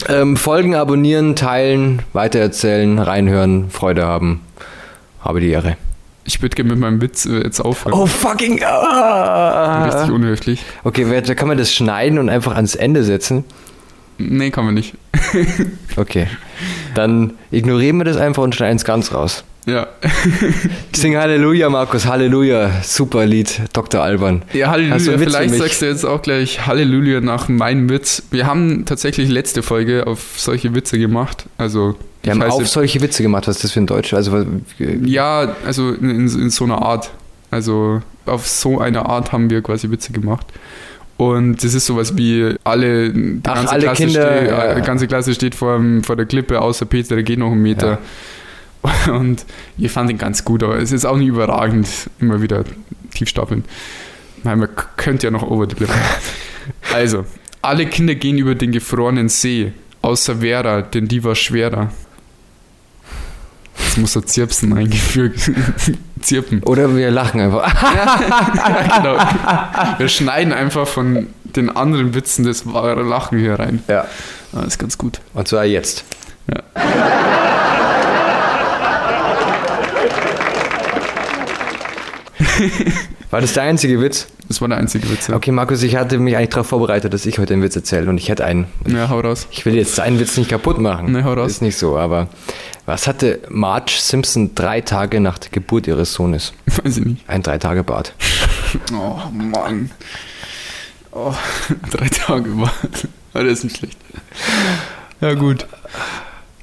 [0.09, 4.41] Ähm, Folgen abonnieren, teilen, weitererzählen, reinhören, Freude haben.
[5.21, 5.77] Habe die Ehre.
[6.25, 7.93] Ich würde gerne mit meinem Witz äh, jetzt aufhören.
[7.93, 8.61] Oh, fucking.
[8.63, 9.85] Ah.
[9.85, 10.63] Richtig unhöflich.
[10.83, 13.43] Okay, wer- da kann man das schneiden und einfach ans Ende setzen.
[14.17, 14.93] Nee, kann man nicht.
[15.97, 16.27] Okay.
[16.93, 19.45] Dann ignorieren wir das einfach und schneiden es ganz raus.
[19.65, 19.87] Ja.
[20.95, 22.83] Sing Halleluja, Markus, Halleluja.
[22.83, 24.01] Super Lied, Dr.
[24.01, 24.43] Alban.
[24.53, 25.17] Ja, Halleluja.
[25.17, 28.23] Vielleicht sagst du jetzt auch gleich Halleluja nach meinem Witz.
[28.31, 31.45] Wir haben tatsächlich letzte Folge auf solche Witze gemacht.
[31.57, 33.47] Also, Wir ich haben auf solche Witze gemacht.
[33.47, 34.13] Was ist das für ein Deutsch?
[34.13, 34.45] Also,
[35.03, 37.11] Ja, also in, in, so einer Art.
[37.49, 40.45] Also auf so eine Art haben wir quasi Witze gemacht.
[41.17, 44.77] Und das ist sowas wie alle, die Ach, ganze, alle Klasse Kinder, steht, ja.
[44.77, 47.99] äh, ganze Klasse steht vor, vor der Klippe, außer Peter, der geht noch einen Meter.
[49.11, 49.45] Und
[49.77, 51.87] ich fand ihn ganz gut, aber es ist auch nicht überragend,
[52.19, 52.63] immer wieder
[53.13, 53.63] tief stapeln.
[54.43, 55.75] Nein, man könnte ja noch over the.
[56.93, 57.25] Also,
[57.61, 59.71] alle Kinder gehen über den gefrorenen See,
[60.01, 61.91] außer Vera, denn die war schwerer.
[63.77, 65.51] Jetzt muss er Zirpsen eingefügt.
[66.21, 66.63] Zirpen.
[66.63, 67.71] oder wir lachen einfach.
[67.93, 69.99] Ja, genau.
[69.99, 73.83] Wir schneiden einfach von den anderen Witzen das wahre Lachen hier rein.
[73.87, 74.05] Ja.
[74.53, 75.19] Ah, ist ganz gut.
[75.33, 76.03] Und zwar jetzt.
[76.47, 77.84] Ja.
[83.31, 84.27] War das der einzige Witz?
[84.47, 85.27] Das war der einzige Witz.
[85.27, 88.09] Ja, Okay, Markus, ich hatte mich eigentlich darauf vorbereitet, dass ich heute einen Witz erzähle
[88.09, 88.67] und ich hätte einen.
[88.85, 89.47] ja hau raus.
[89.51, 91.11] Ich will jetzt seinen Witz nicht kaputt machen.
[91.11, 91.51] Nee, hau raus.
[91.51, 92.29] Ist nicht so, aber
[92.85, 96.53] was hatte Marge Simpson drei Tage nach der Geburt ihres Sohnes?
[96.83, 97.27] Weiß ich nicht.
[97.29, 98.13] Ein Drei-Tage-Bad.
[98.93, 99.89] Oh, Mann.
[101.11, 101.33] Oh,
[101.91, 102.49] drei Tage.
[103.33, 103.97] Aber das ist nicht schlecht.
[105.21, 105.65] Ja, gut.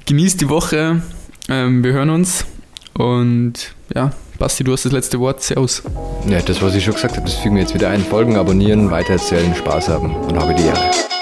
[0.05, 1.01] Genießt die Woche.
[1.49, 2.45] Ähm, wir hören uns.
[2.93, 4.11] Und ja,
[4.43, 5.41] Basti, du hast das letzte Wort.
[5.41, 5.83] Servus.
[6.27, 8.01] Ja, das, was ich schon gesagt habe, das fügen wir jetzt wieder ein.
[8.01, 11.12] Folgen, abonnieren, weitererzählen, Spaß haben und habe die Ehre.